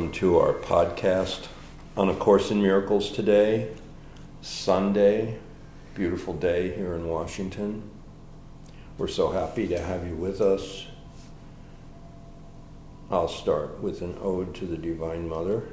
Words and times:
welcome 0.00 0.18
to 0.18 0.38
our 0.38 0.54
podcast 0.54 1.46
on 1.94 2.08
A 2.08 2.14
Course 2.14 2.50
in 2.50 2.62
Miracles 2.62 3.12
today, 3.12 3.68
Sunday, 4.40 5.38
beautiful 5.94 6.32
day 6.32 6.74
here 6.74 6.94
in 6.94 7.06
Washington. 7.06 7.82
We're 8.96 9.08
so 9.08 9.30
happy 9.30 9.68
to 9.68 9.78
have 9.78 10.06
you 10.06 10.14
with 10.14 10.40
us. 10.40 10.86
I'll 13.10 13.28
start 13.28 13.82
with 13.82 14.00
an 14.00 14.16
ode 14.22 14.54
to 14.54 14.64
the 14.64 14.78
Divine 14.78 15.28
Mother 15.28 15.64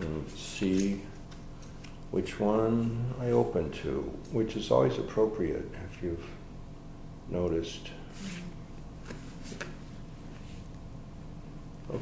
and 0.00 0.28
see 0.32 1.02
which 2.10 2.40
one 2.40 3.14
I 3.20 3.30
open 3.30 3.70
to, 3.82 4.00
which 4.32 4.56
is 4.56 4.72
always 4.72 4.98
appropriate 4.98 5.70
if 5.92 6.02
you've 6.02 6.26
noticed. 7.30 7.84
Mm-hmm. 7.84 8.55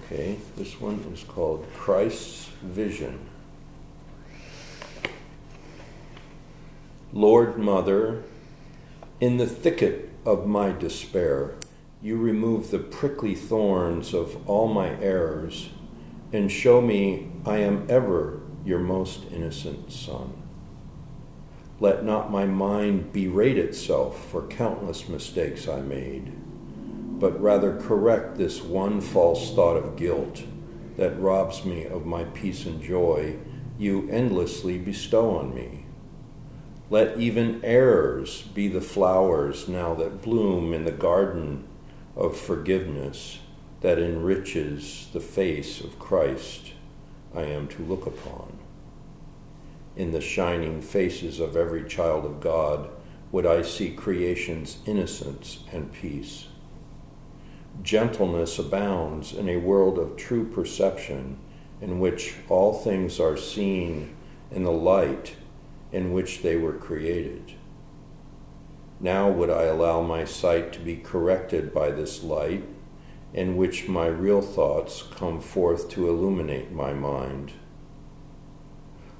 Okay, 0.06 0.36
this 0.56 0.78
one 0.78 1.02
is 1.14 1.24
called 1.24 1.66
Christ's 1.74 2.50
Vision. 2.62 3.18
Lord 7.10 7.58
Mother, 7.58 8.22
in 9.18 9.38
the 9.38 9.46
thicket 9.46 10.10
of 10.26 10.46
my 10.46 10.72
despair, 10.72 11.54
you 12.02 12.18
remove 12.18 12.70
the 12.70 12.78
prickly 12.78 13.34
thorns 13.34 14.12
of 14.12 14.46
all 14.46 14.68
my 14.68 14.90
errors 15.00 15.70
and 16.34 16.52
show 16.52 16.82
me 16.82 17.30
I 17.46 17.58
am 17.58 17.86
ever 17.88 18.40
your 18.62 18.80
most 18.80 19.20
innocent 19.32 19.90
son. 19.90 20.34
Let 21.80 22.04
not 22.04 22.30
my 22.30 22.44
mind 22.44 23.10
berate 23.12 23.58
itself 23.58 24.22
for 24.26 24.46
countless 24.48 25.08
mistakes 25.08 25.66
I 25.66 25.80
made, 25.80 26.32
but 27.18 27.40
rather 27.40 27.76
correct 27.76 28.36
this 28.36 28.62
one 28.62 29.00
false 29.00 29.54
thought 29.54 29.76
of 29.76 29.96
guilt 29.96 30.42
that 30.96 31.18
robs 31.18 31.64
me 31.64 31.84
of 31.84 32.06
my 32.06 32.24
peace 32.24 32.66
and 32.66 32.82
joy 32.82 33.36
you 33.78 34.08
endlessly 34.10 34.78
bestow 34.78 35.36
on 35.36 35.54
me. 35.54 35.84
Let 36.90 37.18
even 37.18 37.64
errors 37.64 38.42
be 38.42 38.68
the 38.68 38.80
flowers 38.80 39.66
now 39.68 39.94
that 39.94 40.22
bloom 40.22 40.72
in 40.72 40.84
the 40.84 40.92
garden 40.92 41.66
of 42.14 42.36
forgiveness 42.36 43.40
that 43.80 43.98
enriches 43.98 45.08
the 45.12 45.20
face 45.20 45.80
of 45.80 45.98
Christ 45.98 46.72
I 47.34 47.42
am 47.42 47.66
to 47.68 47.82
look 47.82 48.06
upon. 48.06 48.58
In 49.96 50.12
the 50.12 50.20
shining 50.20 50.80
faces 50.80 51.40
of 51.40 51.56
every 51.56 51.84
child 51.88 52.24
of 52.24 52.40
God 52.40 52.90
would 53.32 53.46
I 53.46 53.62
see 53.62 53.90
creation's 53.90 54.78
innocence 54.86 55.64
and 55.72 55.92
peace. 55.92 56.46
Gentleness 57.82 58.58
abounds 58.58 59.32
in 59.32 59.48
a 59.48 59.58
world 59.58 59.98
of 59.98 60.16
true 60.16 60.46
perception 60.46 61.38
in 61.80 62.00
which 62.00 62.34
all 62.48 62.72
things 62.72 63.20
are 63.20 63.36
seen 63.36 64.14
in 64.50 64.62
the 64.62 64.72
light 64.72 65.36
in 65.92 66.12
which 66.12 66.42
they 66.42 66.56
were 66.56 66.72
created. 66.72 67.52
Now 69.00 69.28
would 69.28 69.50
I 69.50 69.64
allow 69.64 70.00
my 70.00 70.24
sight 70.24 70.72
to 70.72 70.80
be 70.80 70.96
corrected 70.96 71.74
by 71.74 71.90
this 71.90 72.22
light 72.22 72.64
in 73.34 73.56
which 73.56 73.88
my 73.88 74.06
real 74.06 74.40
thoughts 74.40 75.02
come 75.02 75.40
forth 75.40 75.90
to 75.90 76.08
illuminate 76.08 76.72
my 76.72 76.94
mind. 76.94 77.52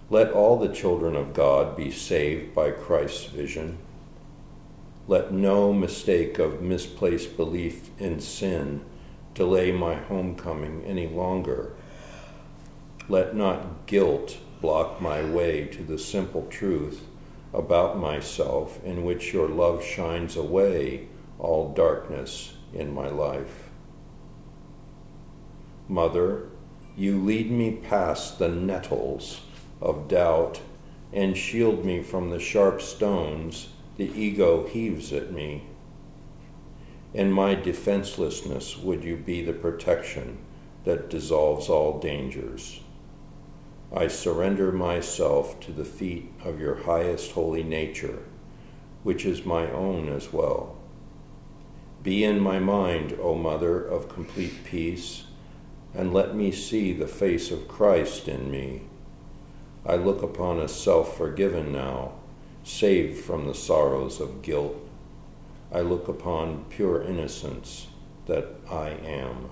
Let 0.09 0.33
all 0.33 0.59
the 0.59 0.73
children 0.73 1.17
of 1.17 1.35
God 1.35 1.77
be 1.77 1.91
saved 1.91 2.55
by 2.55 2.71
Christ's 2.71 3.25
vision. 3.25 3.79
Let 5.07 5.33
no 5.33 5.73
mistake 5.73 6.39
of 6.39 6.63
misplaced 6.63 7.37
belief 7.37 7.91
in 7.99 8.21
sin 8.21 8.83
delay 9.35 9.71
my 9.71 9.97
homecoming 9.97 10.83
any 10.85 11.07
longer. 11.07 11.75
Let 13.09 13.37
not 13.37 13.87
guilt 13.87 14.39
block 14.63 15.03
my 15.03 15.23
way 15.23 15.67
to 15.67 15.83
the 15.83 15.99
simple 15.99 16.47
truth 16.49 17.03
about 17.53 17.99
myself 17.99 18.83
in 18.83 19.05
which 19.05 19.35
your 19.35 19.49
love 19.49 19.85
shines 19.85 20.37
away 20.37 21.09
all 21.39 21.75
darkness 21.75 22.55
in 22.73 22.95
my 22.95 23.09
life. 23.09 23.69
Mother, 25.87 26.49
you 26.97 27.23
lead 27.23 27.51
me 27.51 27.73
past 27.73 28.39
the 28.39 28.49
nettles 28.49 29.43
of 29.83 30.09
doubt 30.09 30.61
and 31.13 31.37
shield 31.37 31.85
me 31.85 32.03
from 32.03 32.31
the 32.31 32.41
sharp 32.41 32.81
stones 32.81 33.69
the 33.97 34.11
ego 34.19 34.67
heaves 34.67 35.13
at 35.13 35.33
me. 35.33 35.65
In 37.13 37.31
my 37.31 37.55
defenselessness, 37.55 38.77
would 38.79 39.05
you 39.05 39.17
be 39.17 39.43
the 39.43 39.53
protection 39.53 40.39
that 40.85 41.11
dissolves 41.11 41.69
all 41.69 42.01
dangers? 42.01 42.81
I 43.95 44.09
surrender 44.09 44.73
myself 44.73 45.61
to 45.61 45.73
the 45.73 45.85
feet 45.85 46.33
of 46.45 46.61
your 46.61 46.83
highest 46.83 47.33
holy 47.33 47.63
nature, 47.63 48.25
which 49.03 49.25
is 49.25 49.45
my 49.45 49.71
own 49.71 50.09
as 50.09 50.33
well. 50.33 50.77
Be 52.03 52.25
in 52.25 52.41
my 52.41 52.59
mind, 52.59 53.17
O 53.21 53.35
Mother 53.35 53.83
of 53.83 54.09
complete 54.09 54.65
peace 54.65 55.25
and 55.95 56.13
let 56.13 56.35
me 56.35 56.51
see 56.51 56.93
the 56.93 57.07
face 57.07 57.51
of 57.51 57.69
Christ 57.69 58.27
in 58.27 58.51
me. 58.51 58.83
I 59.87 59.95
look 59.95 60.23
upon 60.23 60.59
a 60.59 60.69
self 60.69 61.17
forgiven 61.17 61.73
now, 61.73 62.13
saved 62.65 63.23
from 63.23 63.47
the 63.47 63.55
sorrows 63.55 64.21
of 64.21 64.43
guilt. 64.43 64.77
I 65.73 65.81
look 65.81 66.09
upon 66.09 66.65
pure 66.71 67.03
innocence 67.03 67.87
that 68.27 68.49
I 68.71 68.89
am. 68.89 69.51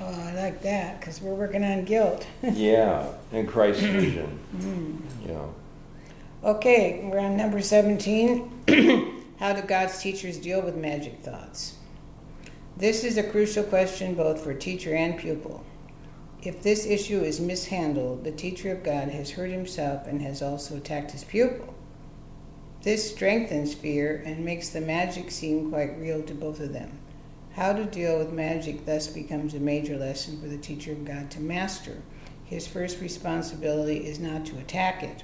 Oh, 0.00 0.06
I 0.06 0.34
like 0.34 0.62
that 0.62 0.98
because 0.98 1.20
we're 1.20 1.34
working 1.34 1.62
on 1.62 1.84
guilt. 1.84 2.26
yeah, 2.42 3.06
and 3.30 3.46
Christ's 3.46 3.84
vision. 3.84 4.38
Mm. 4.56 5.00
Yeah. 5.28 5.46
Okay, 6.48 7.00
we're 7.04 7.20
on 7.20 7.36
number 7.36 7.60
17. 7.60 8.64
How 9.38 9.52
do 9.52 9.62
God's 9.62 10.00
teachers 10.00 10.38
deal 10.38 10.60
with 10.60 10.74
magic 10.74 11.20
thoughts? 11.20 11.76
This 12.76 13.04
is 13.04 13.16
a 13.16 13.22
crucial 13.22 13.62
question 13.62 14.14
both 14.14 14.42
for 14.42 14.54
teacher 14.54 14.94
and 14.94 15.16
pupil. 15.16 15.64
If 16.42 16.62
this 16.62 16.86
issue 16.86 17.20
is 17.20 17.40
mishandled, 17.40 18.24
the 18.24 18.32
teacher 18.32 18.72
of 18.72 18.82
God 18.82 19.08
has 19.08 19.32
hurt 19.32 19.50
himself 19.50 20.06
and 20.06 20.20
has 20.22 20.42
also 20.42 20.76
attacked 20.76 21.12
his 21.12 21.24
pupil. 21.24 21.74
This 22.82 23.10
strengthens 23.10 23.74
fear 23.74 24.22
and 24.26 24.44
makes 24.44 24.68
the 24.68 24.80
magic 24.80 25.30
seem 25.30 25.70
quite 25.70 25.98
real 25.98 26.22
to 26.24 26.34
both 26.34 26.58
of 26.58 26.72
them. 26.72 26.98
How 27.52 27.72
to 27.72 27.84
deal 27.84 28.18
with 28.18 28.32
magic 28.32 28.86
thus 28.86 29.06
becomes 29.06 29.54
a 29.54 29.60
major 29.60 29.96
lesson 29.96 30.40
for 30.40 30.48
the 30.48 30.58
teacher 30.58 30.92
of 30.92 31.04
God 31.04 31.30
to 31.30 31.40
master. 31.40 32.02
His 32.44 32.66
first 32.66 33.00
responsibility 33.00 33.98
is 33.98 34.18
not 34.18 34.44
to 34.46 34.58
attack 34.58 35.02
it, 35.02 35.22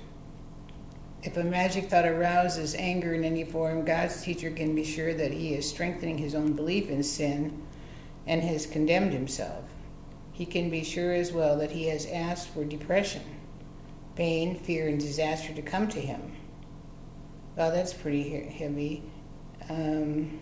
if 1.20 1.36
a 1.36 1.42
magic 1.42 1.90
thought 1.90 2.06
arouses 2.06 2.76
anger 2.76 3.12
in 3.12 3.24
any 3.24 3.44
form, 3.44 3.84
God's 3.84 4.22
teacher 4.22 4.50
can 4.50 4.74
be 4.74 4.84
sure 4.84 5.12
that 5.14 5.32
he 5.32 5.52
is 5.52 5.68
strengthening 5.68 6.18
his 6.18 6.34
own 6.34 6.52
belief 6.52 6.88
in 6.88 7.02
sin 7.02 7.60
and 8.26 8.42
has 8.42 8.66
condemned 8.66 9.12
himself. 9.12 9.64
He 10.38 10.46
can 10.46 10.70
be 10.70 10.84
sure 10.84 11.12
as 11.12 11.32
well 11.32 11.58
that 11.58 11.72
he 11.72 11.88
has 11.88 12.06
asked 12.06 12.50
for 12.50 12.64
depression, 12.64 13.22
pain, 14.14 14.54
fear, 14.54 14.86
and 14.86 15.00
disaster 15.00 15.52
to 15.52 15.62
come 15.62 15.88
to 15.88 16.00
him. 16.00 16.30
Well, 17.56 17.72
that's 17.72 17.92
pretty 17.92 18.44
heavy. 18.44 19.02
Um, 19.68 20.38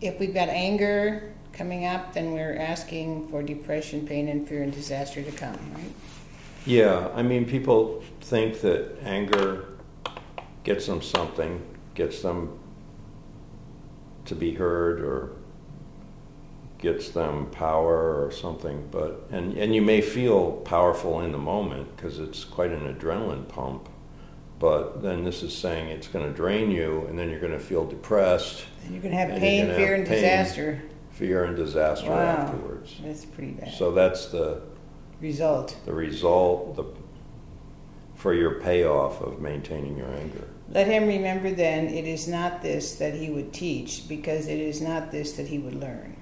if 0.00 0.18
we've 0.18 0.32
got 0.32 0.48
anger 0.48 1.34
coming 1.52 1.84
up, 1.84 2.14
then 2.14 2.32
we're 2.32 2.56
asking 2.56 3.28
for 3.28 3.42
depression, 3.42 4.06
pain, 4.06 4.26
and 4.28 4.48
fear 4.48 4.62
and 4.62 4.72
disaster 4.72 5.22
to 5.22 5.32
come, 5.32 5.58
right? 5.74 5.92
Yeah, 6.64 7.10
I 7.14 7.22
mean, 7.22 7.44
people 7.44 8.02
think 8.22 8.62
that 8.62 8.96
anger 9.02 9.68
gets 10.64 10.86
them 10.86 11.02
something, 11.02 11.62
gets 11.92 12.22
them 12.22 12.58
to 14.24 14.34
be 14.34 14.54
heard 14.54 15.02
or 15.02 15.36
gets 16.82 17.10
them 17.10 17.46
power 17.50 18.22
or 18.22 18.30
something 18.30 18.86
but 18.90 19.26
and 19.30 19.56
and 19.56 19.74
you 19.74 19.80
may 19.80 20.00
feel 20.00 20.52
powerful 20.64 21.20
in 21.20 21.32
the 21.32 21.38
moment 21.38 21.96
because 21.96 22.18
it's 22.18 22.44
quite 22.44 22.70
an 22.70 22.92
adrenaline 22.94 23.48
pump 23.48 23.88
but 24.58 25.02
then 25.02 25.24
this 25.24 25.42
is 25.42 25.56
saying 25.56 25.88
it's 25.88 26.08
going 26.08 26.26
to 26.26 26.32
drain 26.32 26.70
you 26.70 27.06
and 27.08 27.18
then 27.18 27.30
you're 27.30 27.40
going 27.40 27.52
to 27.52 27.58
feel 27.58 27.86
depressed 27.86 28.64
and 28.84 28.92
you're 28.92 29.02
going 29.02 29.14
to 29.14 29.18
have 29.18 29.38
pain 29.38 29.66
fear 29.66 29.92
have 29.92 29.98
and 30.00 30.06
pain, 30.06 30.16
disaster 30.16 30.82
fear 31.10 31.44
and 31.44 31.56
disaster 31.56 32.10
wow. 32.10 32.18
afterwards 32.18 32.96
that's 33.02 33.24
pretty 33.24 33.52
bad 33.52 33.72
so 33.72 33.92
that's 33.92 34.26
the 34.26 34.60
result. 35.22 35.76
The 35.86 35.94
result 35.94 36.76
the, 36.76 36.84
for 38.14 38.34
your 38.34 38.60
payoff 38.60 39.22
of 39.22 39.40
maintaining 39.40 39.96
your 39.96 40.08
anger. 40.08 40.48
Let 40.68 40.86
him 40.86 41.06
remember 41.06 41.50
then 41.50 41.86
it 41.86 42.06
is 42.06 42.28
not 42.28 42.62
this 42.62 42.96
that 42.96 43.14
he 43.14 43.30
would 43.30 43.52
teach, 43.52 44.08
because 44.08 44.48
it 44.48 44.58
is 44.58 44.80
not 44.80 45.10
this 45.10 45.32
that 45.34 45.46
he 45.46 45.58
would 45.58 45.74
learn. 45.74 46.16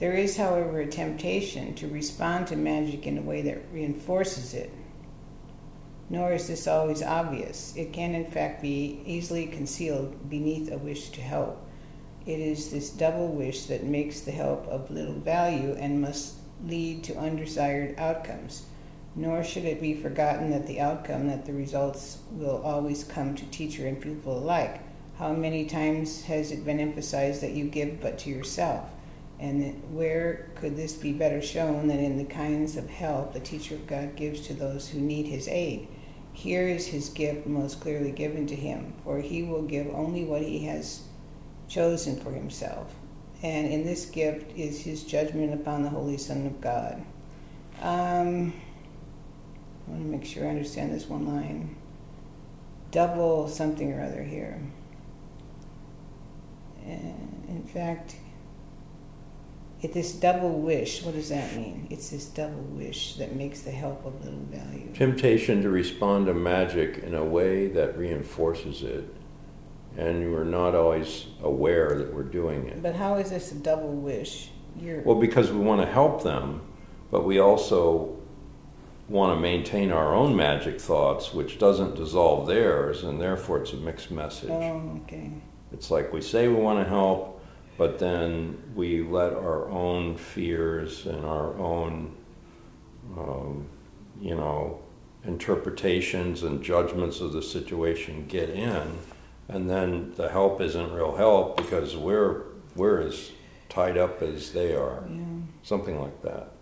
There 0.00 0.14
is, 0.14 0.36
however, 0.36 0.80
a 0.80 0.86
temptation 0.86 1.74
to 1.76 1.86
respond 1.86 2.48
to 2.48 2.56
magic 2.56 3.06
in 3.06 3.16
a 3.16 3.22
way 3.22 3.42
that 3.42 3.62
reinforces 3.72 4.52
it. 4.52 4.70
Nor 6.10 6.32
is 6.32 6.48
this 6.48 6.66
always 6.66 7.02
obvious. 7.02 7.74
It 7.76 7.92
can, 7.92 8.14
in 8.14 8.30
fact, 8.30 8.60
be 8.60 9.00
easily 9.06 9.46
concealed 9.46 10.28
beneath 10.28 10.70
a 10.70 10.78
wish 10.78 11.10
to 11.10 11.20
help. 11.20 11.64
It 12.26 12.40
is 12.40 12.70
this 12.70 12.90
double 12.90 13.28
wish 13.28 13.66
that 13.66 13.84
makes 13.84 14.20
the 14.20 14.32
help 14.32 14.66
of 14.66 14.90
little 14.90 15.14
value 15.14 15.76
and 15.78 16.00
must 16.00 16.34
lead 16.66 17.04
to 17.04 17.16
undesired 17.16 17.98
outcomes. 17.98 18.64
Nor 19.14 19.44
should 19.44 19.64
it 19.64 19.80
be 19.80 19.94
forgotten 19.94 20.50
that 20.50 20.66
the 20.66 20.80
outcome, 20.80 21.28
that 21.28 21.46
the 21.46 21.52
results 21.52 22.18
will 22.32 22.60
always 22.64 23.04
come 23.04 23.36
to 23.36 23.46
teacher 23.46 23.86
and 23.86 24.00
pupil 24.00 24.38
alike. 24.38 24.80
How 25.18 25.32
many 25.32 25.66
times 25.66 26.24
has 26.24 26.50
it 26.50 26.64
been 26.64 26.80
emphasized 26.80 27.40
that 27.42 27.52
you 27.52 27.66
give 27.66 28.00
but 28.00 28.18
to 28.20 28.30
yourself? 28.30 28.88
And 29.40 29.82
where 29.92 30.50
could 30.54 30.76
this 30.76 30.94
be 30.94 31.12
better 31.12 31.42
shown 31.42 31.88
than 31.88 31.98
in 31.98 32.18
the 32.18 32.24
kinds 32.24 32.76
of 32.76 32.88
help 32.88 33.32
the 33.32 33.40
teacher 33.40 33.74
of 33.74 33.86
God 33.86 34.16
gives 34.16 34.40
to 34.42 34.54
those 34.54 34.88
who 34.88 35.00
need 35.00 35.26
his 35.26 35.48
aid? 35.48 35.88
Here 36.32 36.66
is 36.66 36.86
his 36.86 37.08
gift 37.10 37.46
most 37.46 37.80
clearly 37.80 38.10
given 38.10 38.46
to 38.48 38.56
him, 38.56 38.94
for 39.04 39.18
he 39.18 39.42
will 39.42 39.62
give 39.62 39.88
only 39.94 40.24
what 40.24 40.42
he 40.42 40.64
has 40.66 41.02
chosen 41.68 42.18
for 42.20 42.32
himself. 42.32 42.94
And 43.42 43.68
in 43.68 43.84
this 43.84 44.06
gift 44.06 44.56
is 44.56 44.80
his 44.80 45.04
judgment 45.04 45.52
upon 45.52 45.82
the 45.82 45.90
Holy 45.90 46.16
Son 46.16 46.46
of 46.46 46.60
God. 46.60 47.04
Um, 47.80 48.52
I 49.86 49.90
want 49.90 50.02
to 50.02 50.08
make 50.08 50.24
sure 50.24 50.46
I 50.46 50.50
understand 50.50 50.94
this 50.94 51.08
one 51.08 51.26
line. 51.26 51.76
Double 52.90 53.48
something 53.48 53.92
or 53.92 54.02
other 54.02 54.22
here. 54.22 54.60
And 56.84 57.44
in 57.48 57.64
fact, 57.64 58.16
it, 59.84 59.92
this 59.92 60.12
double 60.12 60.60
wish, 60.60 61.02
what 61.02 61.14
does 61.14 61.28
that 61.28 61.54
mean? 61.54 61.86
It's 61.90 62.08
this 62.08 62.24
double 62.24 62.62
wish 62.72 63.16
that 63.16 63.36
makes 63.36 63.60
the 63.60 63.70
help 63.70 64.04
of 64.06 64.24
little 64.24 64.40
value. 64.50 64.88
Temptation 64.94 65.62
to 65.62 65.68
respond 65.68 66.26
to 66.26 66.34
magic 66.34 66.98
in 67.04 67.14
a 67.14 67.24
way 67.24 67.68
that 67.68 67.98
reinforces 67.98 68.82
it, 68.82 69.04
and 69.98 70.32
we're 70.32 70.44
not 70.44 70.74
always 70.74 71.26
aware 71.42 71.98
that 71.98 72.12
we're 72.14 72.22
doing 72.22 72.66
it. 72.66 72.82
But 72.82 72.94
how 72.94 73.16
is 73.16 73.30
this 73.30 73.52
a 73.52 73.56
double 73.56 73.92
wish? 73.92 74.48
You're... 74.80 75.02
Well, 75.02 75.20
because 75.20 75.52
we 75.52 75.58
want 75.58 75.82
to 75.82 75.86
help 75.86 76.22
them, 76.22 76.62
but 77.10 77.24
we 77.24 77.38
also 77.38 78.18
want 79.08 79.36
to 79.36 79.40
maintain 79.40 79.92
our 79.92 80.14
own 80.14 80.34
magic 80.34 80.80
thoughts, 80.80 81.34
which 81.34 81.58
doesn't 81.58 81.94
dissolve 81.94 82.46
theirs, 82.46 83.04
and 83.04 83.20
therefore 83.20 83.58
it's 83.58 83.74
a 83.74 83.76
mixed 83.76 84.10
message. 84.10 84.48
Oh, 84.48 85.00
okay. 85.04 85.30
It's 85.72 85.90
like 85.90 86.10
we 86.10 86.22
say 86.22 86.48
we 86.48 86.54
want 86.54 86.82
to 86.82 86.88
help, 86.88 87.33
but 87.76 87.98
then 87.98 88.58
we 88.74 89.02
let 89.02 89.32
our 89.32 89.68
own 89.68 90.16
fears 90.16 91.06
and 91.06 91.24
our 91.24 91.56
own, 91.58 92.14
um, 93.16 93.66
you 94.20 94.34
know, 94.34 94.80
interpretations 95.24 96.42
and 96.42 96.62
judgments 96.62 97.20
of 97.20 97.32
the 97.32 97.42
situation 97.42 98.26
get 98.26 98.50
in, 98.50 98.98
and 99.48 99.68
then 99.68 100.12
the 100.16 100.28
help 100.28 100.60
isn't 100.60 100.92
real 100.92 101.16
help 101.16 101.56
because 101.56 101.96
we're 101.96 102.42
we're 102.76 103.00
as 103.00 103.30
tied 103.68 103.96
up 103.96 104.22
as 104.22 104.52
they 104.52 104.74
are, 104.74 105.04
yeah. 105.08 105.22
something 105.62 106.00
like 106.00 106.22
that. 106.22 106.53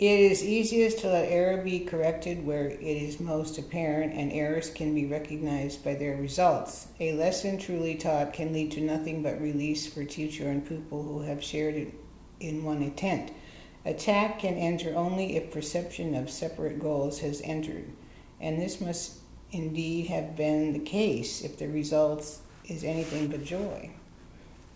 It 0.00 0.18
is 0.18 0.42
easiest 0.42 0.98
to 0.98 1.08
let 1.08 1.30
error 1.30 1.62
be 1.62 1.78
corrected 1.78 2.44
where 2.44 2.66
it 2.66 2.82
is 2.82 3.20
most 3.20 3.58
apparent, 3.58 4.12
and 4.12 4.32
errors 4.32 4.68
can 4.68 4.92
be 4.92 5.06
recognized 5.06 5.84
by 5.84 5.94
their 5.94 6.16
results. 6.16 6.88
A 6.98 7.12
lesson 7.12 7.58
truly 7.58 7.94
taught 7.94 8.32
can 8.32 8.52
lead 8.52 8.72
to 8.72 8.80
nothing 8.80 9.22
but 9.22 9.40
release 9.40 9.86
for 9.86 10.02
teacher 10.02 10.48
and 10.48 10.66
pupil 10.66 11.04
who 11.04 11.20
have 11.20 11.44
shared 11.44 11.76
it 11.76 11.94
in 12.40 12.64
one 12.64 12.82
intent. 12.82 13.30
Attack 13.84 14.40
can 14.40 14.56
enter 14.56 14.96
only 14.96 15.36
if 15.36 15.52
perception 15.52 16.16
of 16.16 16.28
separate 16.28 16.80
goals 16.80 17.20
has 17.20 17.40
entered, 17.42 17.88
and 18.40 18.60
this 18.60 18.80
must 18.80 19.18
indeed 19.52 20.08
have 20.08 20.34
been 20.34 20.72
the 20.72 20.80
case 20.80 21.42
if 21.42 21.56
the 21.56 21.68
result 21.68 22.40
is 22.66 22.82
anything 22.82 23.28
but 23.28 23.44
joy. 23.44 23.90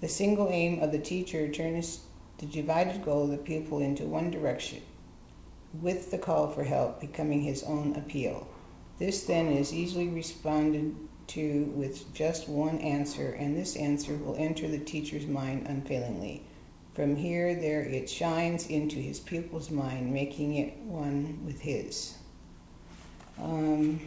The 0.01 0.07
single 0.07 0.49
aim 0.49 0.81
of 0.81 0.93
the 0.93 1.01
teacher 1.01 1.49
turns 1.49 2.03
the 2.39 2.47
divided 2.47 3.05
goal 3.05 3.25
of 3.25 3.31
the 3.31 3.37
pupil 3.37 3.81
into 3.81 4.05
one 4.05 4.31
direction 4.31 4.81
with 5.73 6.11
the 6.11 6.19
call 6.19 6.49
for 6.49 6.65
help 6.65 7.01
becoming 7.01 7.43
his 7.43 7.63
own 7.65 7.95
appeal. 7.97 8.49
This 8.99 9.25
then 9.25 9.49
is 9.49 9.73
easily 9.73 10.09
responded 10.09 10.97
to 11.29 11.65
with 11.75 12.13
just 12.15 12.49
one 12.49 12.79
answer, 12.79 13.33
and 13.33 13.57
this 13.57 13.77
answer 13.77 14.17
will 14.17 14.35
enter 14.37 14.67
the 14.67 14.79
teacher's 14.79 15.27
mind 15.27 15.67
unfailingly. 15.67 16.43
From 16.95 17.15
here, 17.15 17.55
there 17.55 17.83
it 17.83 18.11
shines 18.11 18.67
into 18.67 18.97
his 18.97 19.21
pupil's 19.21 19.71
mind, 19.71 20.13
making 20.13 20.55
it 20.55 20.77
one 20.79 21.39
with 21.47 21.61
his. 21.61 22.17
Um, 23.41 24.01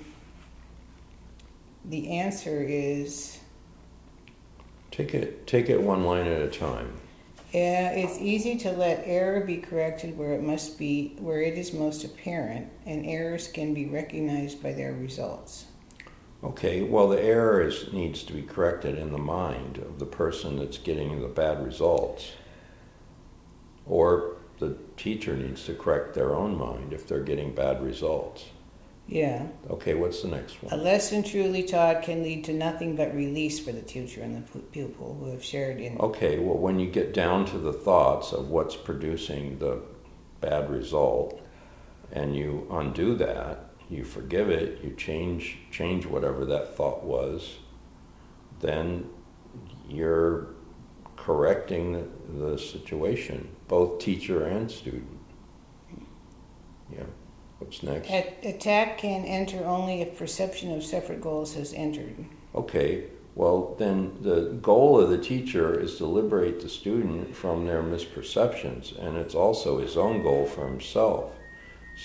the 1.86 2.12
answer 2.12 2.62
is. 2.62 3.40
Take 4.90 5.14
it, 5.14 5.48
take 5.48 5.70
it 5.70 5.82
one 5.82 6.04
line 6.04 6.28
at 6.28 6.42
a 6.42 6.50
time. 6.50 6.92
Yeah, 7.52 7.92
it's 7.92 8.18
easy 8.20 8.58
to 8.60 8.72
let 8.72 9.04
error 9.06 9.42
be 9.42 9.58
corrected 9.58 10.18
where 10.18 10.34
it 10.34 10.42
must 10.42 10.80
be 10.80 11.16
where 11.20 11.42
it 11.42 11.58
is 11.58 11.74
most 11.74 12.06
apparent, 12.06 12.70
and 12.86 13.06
errors 13.06 13.50
can 13.50 13.74
be 13.74 13.88
recognized 13.88 14.64
by 14.64 14.72
their 14.72 14.94
results. 14.94 15.66
Okay, 16.44 16.82
well, 16.82 17.10
the 17.10 17.22
error 17.22 17.62
is, 17.62 17.92
needs 17.92 18.24
to 18.24 18.34
be 18.34 18.42
corrected 18.42 18.98
in 18.98 19.12
the 19.12 19.18
mind 19.18 19.78
of 19.78 20.00
the 20.00 20.06
person 20.06 20.58
that's 20.58 20.78
getting 20.78 21.22
the 21.22 21.28
bad 21.28 21.64
results. 21.64 22.32
Or 23.86 24.38
the 24.60 24.78
teacher 24.96 25.36
needs 25.36 25.66
to 25.66 25.74
correct 25.74 26.14
their 26.14 26.34
own 26.34 26.58
mind 26.58 26.94
if 26.94 27.06
they're 27.06 27.20
getting 27.20 27.54
bad 27.54 27.84
results. 27.84 28.46
Yeah. 29.12 29.48
Okay, 29.70 29.94
what's 29.94 30.22
the 30.22 30.30
next 30.30 30.64
one? 30.64 30.74
A 30.74 30.82
lesson 30.82 31.22
truly 31.22 31.64
taught 31.64 32.02
can 32.02 32.24
lead 32.24 32.46
to 32.46 32.54
nothing 32.54 32.96
but 32.96 33.14
release 33.14 33.60
for 33.60 33.74
the 33.74 33.82
teacher 33.82 34.22
and 34.22 34.48
the 34.48 34.60
pupil 34.60 35.18
who 35.20 35.32
have 35.32 35.44
shared 35.44 35.82
in. 35.82 36.00
Okay, 36.00 36.40
well, 36.40 36.58
when 36.58 36.80
you 36.80 36.90
get 36.90 37.14
down 37.14 37.46
to 37.48 37.58
the 37.58 37.74
thoughts 37.74 38.32
of 38.32 38.50
what's 38.50 38.78
producing 38.78 39.60
the 39.60 39.82
bad 40.40 40.70
result, 40.70 41.42
and 42.14 42.38
you 42.38 42.66
undo 42.72 43.14
that, 43.16 43.72
you 43.90 44.06
forgive 44.06 44.50
it, 44.50 44.82
you 44.82 44.92
change 44.96 45.58
change 45.72 46.06
whatever 46.06 46.46
that 46.46 46.78
thought 46.78 47.04
was, 47.04 47.58
then 48.62 49.10
you're 49.90 50.48
correcting 51.18 51.92
the, 51.94 52.46
the 52.46 52.58
situation, 52.58 53.50
both 53.68 54.00
teacher 54.00 54.46
and 54.46 54.72
student. 54.72 55.21
What's 57.62 57.84
next? 57.84 58.10
attack 58.10 58.98
can 58.98 59.24
enter 59.24 59.64
only 59.66 60.02
if 60.02 60.18
perception 60.18 60.74
of 60.74 60.84
separate 60.84 61.22
goals 61.22 61.54
has 61.54 61.74
entered. 61.74 62.26
Okay, 62.56 63.04
well, 63.36 63.76
then 63.78 64.18
the 64.22 64.58
goal 64.64 65.00
of 65.00 65.12
the 65.12 65.20
teacher 65.20 65.80
is 65.80 65.98
to 65.98 66.08
liberate 66.08 66.60
the 66.60 66.68
student 66.68 67.36
from 67.36 67.68
their 67.68 67.84
misperceptions, 67.84 68.98
and 68.98 69.16
it's 69.16 69.36
also 69.36 69.80
his 69.80 69.96
own 69.96 70.24
goal 70.24 70.48
for 70.48 70.68
himself. 70.68 71.36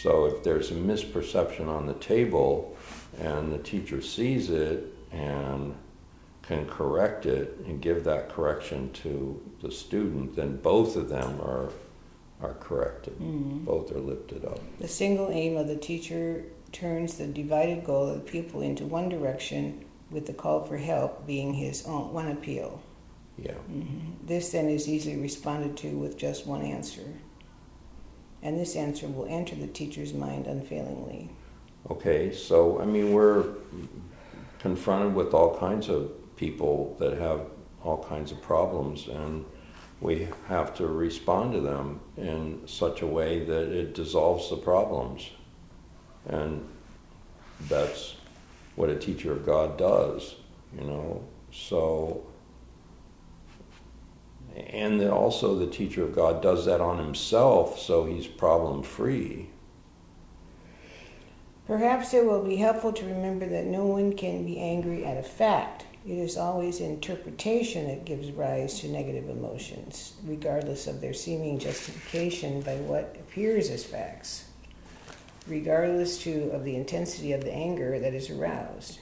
So 0.02 0.26
if 0.26 0.44
there's 0.44 0.70
a 0.72 0.74
misperception 0.74 1.68
on 1.68 1.86
the 1.86 1.94
table 1.94 2.76
and 3.18 3.50
the 3.50 3.58
teacher 3.58 4.02
sees 4.02 4.50
it 4.50 4.84
and 5.10 5.74
can 6.42 6.66
correct 6.66 7.24
it 7.24 7.56
and 7.66 7.80
give 7.80 8.04
that 8.04 8.28
correction 8.28 8.92
to 8.92 9.42
the 9.62 9.72
student, 9.72 10.36
then 10.36 10.58
both 10.58 10.96
of 10.96 11.08
them 11.08 11.40
are 11.40 11.70
are 12.42 12.54
corrected. 12.54 13.14
Mm-hmm. 13.14 13.64
Both 13.64 13.92
are 13.92 14.00
lifted 14.00 14.44
up. 14.44 14.60
The 14.78 14.88
single 14.88 15.30
aim 15.30 15.56
of 15.56 15.68
the 15.68 15.76
teacher 15.76 16.44
turns 16.72 17.16
the 17.16 17.26
divided 17.26 17.84
goal 17.84 18.08
of 18.08 18.16
the 18.16 18.30
pupil 18.30 18.60
into 18.60 18.84
one 18.84 19.08
direction, 19.08 19.84
with 20.10 20.26
the 20.26 20.32
call 20.32 20.64
for 20.64 20.76
help 20.76 21.26
being 21.26 21.54
his 21.54 21.84
own 21.86 22.12
one 22.12 22.28
appeal. 22.28 22.80
Yeah. 23.38 23.52
Mm-hmm. 23.52 24.26
This 24.26 24.52
then 24.52 24.68
is 24.68 24.88
easily 24.88 25.16
responded 25.16 25.76
to 25.78 25.88
with 25.90 26.16
just 26.16 26.46
one 26.46 26.62
answer. 26.62 27.06
And 28.42 28.58
this 28.58 28.76
answer 28.76 29.06
will 29.08 29.26
enter 29.26 29.56
the 29.56 29.66
teacher's 29.66 30.14
mind 30.14 30.46
unfailingly. 30.46 31.30
Okay, 31.90 32.32
so 32.32 32.80
I 32.80 32.84
mean, 32.84 33.12
we're 33.12 33.44
confronted 34.58 35.14
with 35.14 35.34
all 35.34 35.56
kinds 35.58 35.88
of 35.88 36.12
people 36.36 36.96
that 37.00 37.18
have 37.18 37.40
all 37.82 38.02
kinds 38.04 38.32
of 38.32 38.40
problems, 38.42 39.08
and 39.08 39.44
we 40.00 40.28
have 40.48 40.74
to 40.76 40.86
respond 40.86 41.52
to 41.54 41.60
them 41.60 42.00
in 42.16 42.60
such 42.66 43.02
a 43.02 43.06
way 43.06 43.44
that 43.44 43.72
it 43.72 43.94
dissolves 43.94 44.50
the 44.50 44.56
problems. 44.56 45.30
And 46.26 46.68
that's 47.68 48.16
what 48.74 48.90
a 48.90 48.96
teacher 48.96 49.32
of 49.32 49.46
God 49.46 49.78
does, 49.78 50.36
you 50.78 50.84
know. 50.84 51.24
So, 51.50 52.26
and 54.54 55.02
also 55.02 55.54
the 55.54 55.66
teacher 55.66 56.04
of 56.04 56.14
God 56.14 56.42
does 56.42 56.66
that 56.66 56.80
on 56.80 56.98
himself, 56.98 57.78
so 57.78 58.04
he's 58.04 58.26
problem 58.26 58.82
free. 58.82 59.48
Perhaps 61.66 62.14
it 62.14 62.24
will 62.24 62.44
be 62.44 62.56
helpful 62.56 62.92
to 62.92 63.04
remember 63.04 63.46
that 63.46 63.64
no 63.64 63.86
one 63.86 64.12
can 64.12 64.44
be 64.44 64.58
angry 64.58 65.04
at 65.04 65.16
a 65.16 65.22
fact 65.22 65.85
it 66.06 66.18
is 66.18 66.36
always 66.36 66.80
interpretation 66.80 67.88
that 67.88 68.04
gives 68.04 68.30
rise 68.30 68.78
to 68.78 68.88
negative 68.88 69.28
emotions, 69.28 70.14
regardless 70.24 70.86
of 70.86 71.00
their 71.00 71.12
seeming 71.12 71.58
justification 71.58 72.60
by 72.60 72.76
what 72.76 73.16
appears 73.18 73.70
as 73.70 73.84
facts, 73.84 74.44
regardless 75.48 76.18
too 76.18 76.48
of 76.52 76.62
the 76.62 76.76
intensity 76.76 77.32
of 77.32 77.42
the 77.42 77.52
anger 77.52 77.98
that 77.98 78.14
is 78.14 78.30
aroused. 78.30 79.00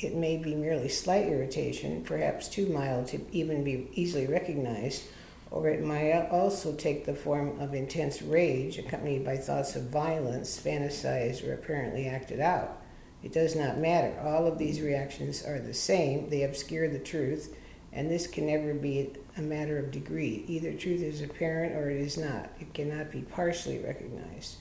it 0.00 0.14
may 0.14 0.36
be 0.36 0.54
merely 0.54 0.88
slight 0.88 1.26
irritation, 1.26 2.02
perhaps 2.04 2.48
too 2.48 2.66
mild 2.66 3.06
to 3.08 3.20
even 3.32 3.62
be 3.62 3.88
easily 3.92 4.26
recognized, 4.26 5.04
or 5.50 5.68
it 5.68 5.84
might 5.84 6.28
also 6.30 6.74
take 6.74 7.04
the 7.04 7.14
form 7.14 7.58
of 7.60 7.74
intense 7.74 8.22
rage 8.22 8.78
accompanied 8.78 9.24
by 9.24 9.36
thoughts 9.36 9.76
of 9.76 9.82
violence, 9.84 10.58
fantasized 10.58 11.46
or 11.46 11.52
apparently 11.52 12.06
acted 12.06 12.40
out. 12.40 12.79
It 13.22 13.32
does 13.32 13.54
not 13.54 13.78
matter. 13.78 14.18
All 14.24 14.46
of 14.46 14.58
these 14.58 14.80
reactions 14.80 15.44
are 15.44 15.58
the 15.58 15.74
same, 15.74 16.30
they 16.30 16.42
obscure 16.42 16.88
the 16.88 16.98
truth, 16.98 17.54
and 17.92 18.10
this 18.10 18.26
can 18.26 18.46
never 18.46 18.72
be 18.72 19.12
a 19.36 19.42
matter 19.42 19.78
of 19.78 19.90
degree. 19.90 20.44
Either 20.46 20.72
truth 20.72 21.02
is 21.02 21.22
apparent 21.22 21.74
or 21.74 21.90
it 21.90 22.00
is 22.00 22.16
not. 22.16 22.50
It 22.60 22.72
cannot 22.72 23.10
be 23.10 23.22
partially 23.22 23.78
recognized. 23.78 24.56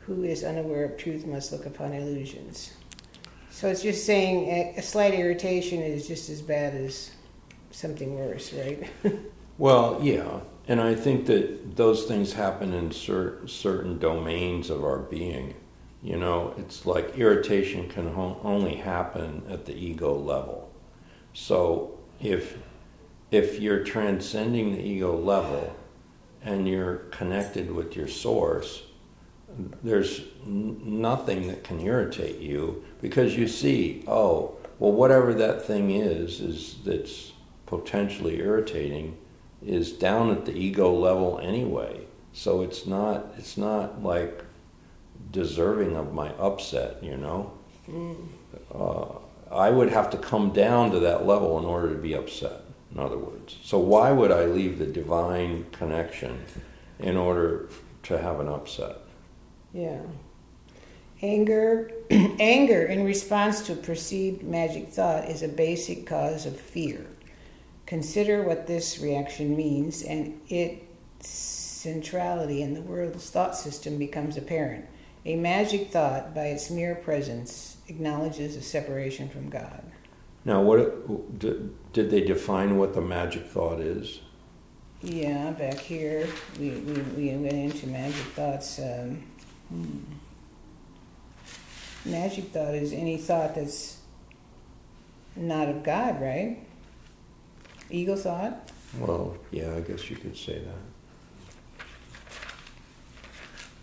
Who 0.00 0.22
is 0.22 0.44
unaware 0.44 0.84
of 0.84 0.96
truth 0.96 1.26
must 1.26 1.52
look 1.52 1.66
upon 1.66 1.92
illusions. 1.92 2.72
So 3.50 3.68
it's 3.68 3.82
just 3.82 4.06
saying 4.06 4.74
a 4.78 4.82
slight 4.82 5.14
irritation 5.14 5.82
is 5.82 6.06
just 6.06 6.30
as 6.30 6.40
bad 6.40 6.74
as 6.74 7.10
something 7.70 8.16
worse, 8.16 8.52
right? 8.52 8.88
well, 9.58 9.98
yeah. 10.02 10.40
And 10.68 10.80
I 10.80 10.94
think 10.94 11.26
that 11.26 11.76
those 11.76 12.04
things 12.04 12.32
happen 12.32 12.72
in 12.72 12.92
cer- 12.92 13.46
certain 13.46 13.98
domains 13.98 14.70
of 14.70 14.84
our 14.84 14.98
being. 14.98 15.54
You 16.02 16.16
know, 16.16 16.54
it's 16.58 16.86
like 16.86 17.18
irritation 17.18 17.88
can 17.88 18.08
only 18.42 18.76
happen 18.76 19.42
at 19.50 19.66
the 19.66 19.74
ego 19.74 20.14
level. 20.14 20.72
So 21.32 21.98
if 22.20 22.56
if 23.30 23.60
you're 23.60 23.84
transcending 23.84 24.72
the 24.72 24.82
ego 24.82 25.16
level 25.16 25.76
and 26.42 26.66
you're 26.66 26.96
connected 27.10 27.70
with 27.70 27.94
your 27.94 28.08
source, 28.08 28.84
there's 29.82 30.20
n- 30.46 30.80
nothing 31.00 31.48
that 31.48 31.64
can 31.64 31.80
irritate 31.80 32.38
you 32.38 32.84
because 33.02 33.36
you 33.36 33.48
see, 33.48 34.04
oh, 34.06 34.56
well, 34.78 34.92
whatever 34.92 35.34
that 35.34 35.62
thing 35.62 35.90
is, 35.90 36.40
is 36.40 36.76
that's 36.84 37.32
potentially 37.66 38.38
irritating, 38.38 39.16
is 39.64 39.92
down 39.92 40.30
at 40.30 40.44
the 40.46 40.52
ego 40.52 40.92
level 40.94 41.38
anyway. 41.42 42.06
So 42.32 42.62
it's 42.62 42.86
not, 42.86 43.34
it's 43.36 43.56
not 43.56 44.02
like 44.02 44.44
deserving 45.30 45.96
of 45.96 46.12
my 46.12 46.30
upset, 46.34 47.02
you 47.02 47.16
know. 47.16 47.52
Mm. 47.88 48.28
Uh, 48.74 49.18
I 49.54 49.70
would 49.70 49.90
have 49.90 50.10
to 50.10 50.18
come 50.18 50.52
down 50.52 50.90
to 50.90 51.00
that 51.00 51.26
level 51.26 51.58
in 51.58 51.64
order 51.64 51.88
to 51.90 52.00
be 52.00 52.14
upset. 52.14 52.62
In 52.92 52.98
other 52.98 53.18
words, 53.18 53.56
so 53.62 53.78
why 53.78 54.10
would 54.12 54.30
I 54.30 54.46
leave 54.46 54.78
the 54.78 54.86
divine 54.86 55.66
connection 55.72 56.44
in 56.98 57.16
order 57.16 57.68
to 58.04 58.18
have 58.18 58.40
an 58.40 58.48
upset? 58.48 58.96
Yeah. 59.72 60.00
Anger, 61.20 61.90
anger 62.10 62.86
in 62.86 63.04
response 63.04 63.62
to 63.66 63.74
perceived 63.74 64.42
magic 64.42 64.88
thought 64.88 65.28
is 65.28 65.42
a 65.42 65.48
basic 65.48 66.06
cause 66.06 66.46
of 66.46 66.58
fear. 66.58 67.06
Consider 67.86 68.42
what 68.42 68.66
this 68.66 68.98
reaction 69.00 69.56
means, 69.56 70.02
and 70.02 70.40
its 70.48 71.28
centrality 71.28 72.62
in 72.62 72.74
the 72.74 72.82
world's 72.82 73.30
thought 73.30 73.56
system 73.56 73.98
becomes 73.98 74.36
apparent. 74.36 74.84
A 75.24 75.36
magic 75.36 75.90
thought, 75.90 76.34
by 76.34 76.46
its 76.46 76.70
mere 76.70 76.94
presence, 76.94 77.76
acknowledges 77.88 78.56
a 78.56 78.62
separation 78.62 79.28
from 79.28 79.50
God. 79.50 79.82
Now, 80.44 80.62
what 80.62 81.38
did 81.38 82.10
they 82.10 82.22
define 82.22 82.78
what 82.78 82.94
the 82.94 83.00
magic 83.00 83.46
thought 83.46 83.80
is? 83.80 84.20
Yeah, 85.02 85.50
back 85.52 85.78
here 85.78 86.26
we, 86.58 86.70
we, 86.70 87.02
we 87.02 87.36
went 87.36 87.52
into 87.52 87.86
magic 87.86 88.26
thoughts. 88.34 88.78
Um, 88.78 89.22
hmm. 89.68 89.98
Magic 92.04 92.46
thought 92.46 92.74
is 92.74 92.92
any 92.92 93.16
thought 93.16 93.54
that's 93.54 93.98
not 95.36 95.68
of 95.68 95.82
God, 95.82 96.20
right? 96.20 96.58
Ego 97.90 98.16
thought? 98.16 98.70
Well, 98.98 99.36
yeah, 99.50 99.74
I 99.74 99.80
guess 99.80 100.08
you 100.10 100.16
could 100.16 100.36
say 100.36 100.62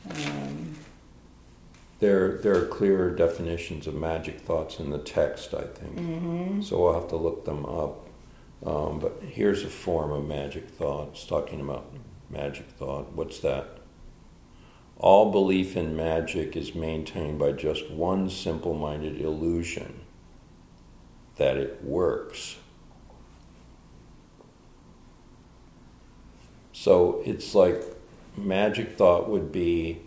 that. 0.05 0.27
Um, 0.27 0.75
there, 1.99 2.37
there 2.39 2.55
are 2.57 2.65
clearer 2.65 3.09
definitions 3.09 3.87
of 3.87 3.95
magic 3.95 4.41
thoughts 4.41 4.79
in 4.79 4.89
the 4.89 4.97
text, 4.99 5.53
I 5.53 5.63
think. 5.63 5.95
Mm-hmm. 5.95 6.61
So 6.61 6.81
we'll 6.81 6.93
have 6.93 7.07
to 7.09 7.15
look 7.15 7.45
them 7.45 7.65
up. 7.65 8.07
Um, 8.65 8.99
but 8.99 9.21
here's 9.21 9.63
a 9.63 9.69
form 9.69 10.11
of 10.11 10.25
magic 10.25 10.69
thought. 10.69 11.09
It's 11.13 11.25
talking 11.25 11.61
about 11.61 11.91
magic 12.29 12.65
thought. 12.77 13.13
What's 13.13 13.39
that? 13.39 13.79
All 14.97 15.31
belief 15.31 15.75
in 15.75 15.95
magic 15.95 16.55
is 16.55 16.73
maintained 16.73 17.37
by 17.37 17.51
just 17.51 17.89
one 17.91 18.29
simple 18.29 18.73
minded 18.73 19.19
illusion 19.19 20.01
that 21.35 21.57
it 21.57 21.83
works. 21.83 22.57
So 26.71 27.21
it's 27.25 27.53
like 27.55 27.83
magic 28.37 28.97
thought 28.97 29.29
would 29.29 29.51
be 29.51 30.01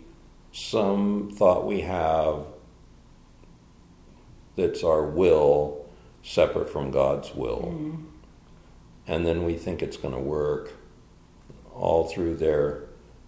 some 0.51 1.31
thought 1.31 1.65
we 1.65 1.81
have 1.81 2.45
that's 4.55 4.83
our 4.83 5.03
will 5.03 5.85
separate 6.21 6.69
from 6.69 6.91
God's 6.91 7.33
will. 7.33 7.73
Mm. 7.73 8.05
And 9.07 9.25
then 9.25 9.43
we 9.43 9.55
think 9.55 9.81
it's 9.81 9.97
going 9.97 10.13
to 10.13 10.19
work 10.19 10.73
all 11.73 12.07
through 12.07 12.35
their 12.35 12.83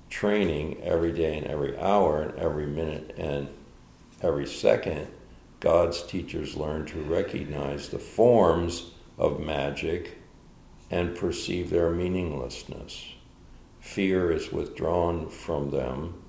training 0.10 0.82
every 0.84 1.12
day 1.12 1.38
and 1.38 1.48
every 1.48 1.78
hour 1.80 2.22
and 2.22 2.38
every 2.38 2.68
minute 2.68 3.16
and 3.18 3.48
every 4.22 4.46
second. 4.46 5.08
God's 5.60 6.04
teachers 6.04 6.56
learn 6.58 6.86
to 6.88 7.02
recognize 7.02 7.90
the 7.90 8.00
forms 8.00 8.92
of 9.18 9.40
magic 9.40 10.18
and 10.90 11.16
perceive 11.16 11.70
their 11.70 11.92
meaninglessness. 11.92 13.06
Fear 13.80 14.32
is 14.32 14.52
withdrawn 14.52 15.30
from 15.30 15.72
them 15.72 16.21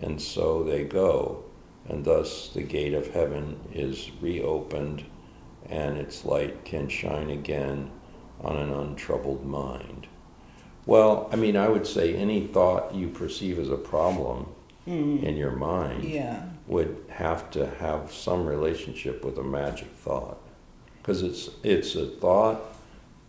and 0.00 0.20
so 0.20 0.62
they 0.62 0.84
go. 0.84 1.44
And 1.88 2.04
thus 2.04 2.48
the 2.48 2.62
gate 2.62 2.92
of 2.92 3.14
heaven 3.14 3.58
is 3.72 4.10
reopened, 4.20 5.04
and 5.68 5.96
its 5.96 6.24
light 6.24 6.64
can 6.64 6.88
shine 6.88 7.30
again 7.30 7.90
on 8.40 8.56
an 8.56 8.72
untroubled 8.72 9.44
mind. 9.44 10.06
Well, 10.86 11.28
I 11.32 11.36
mean, 11.36 11.56
I 11.56 11.68
would 11.68 11.86
say 11.86 12.14
any 12.14 12.46
thought 12.46 12.94
you 12.94 13.08
perceive 13.08 13.58
as 13.58 13.70
a 13.70 13.76
problem 13.76 14.48
mm. 14.86 15.22
in 15.22 15.36
your 15.36 15.52
mind 15.52 16.04
yeah. 16.04 16.42
would 16.66 17.04
have 17.08 17.50
to 17.52 17.68
have 17.76 18.12
some 18.12 18.46
relationship 18.46 19.24
with 19.24 19.38
a 19.38 19.42
magic 19.42 19.88
thought, 19.96 20.38
because 20.98 21.22
it's 21.22 21.50
it's 21.62 21.94
a 21.94 22.06
thought 22.06 22.60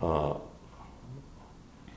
uh, 0.01 0.35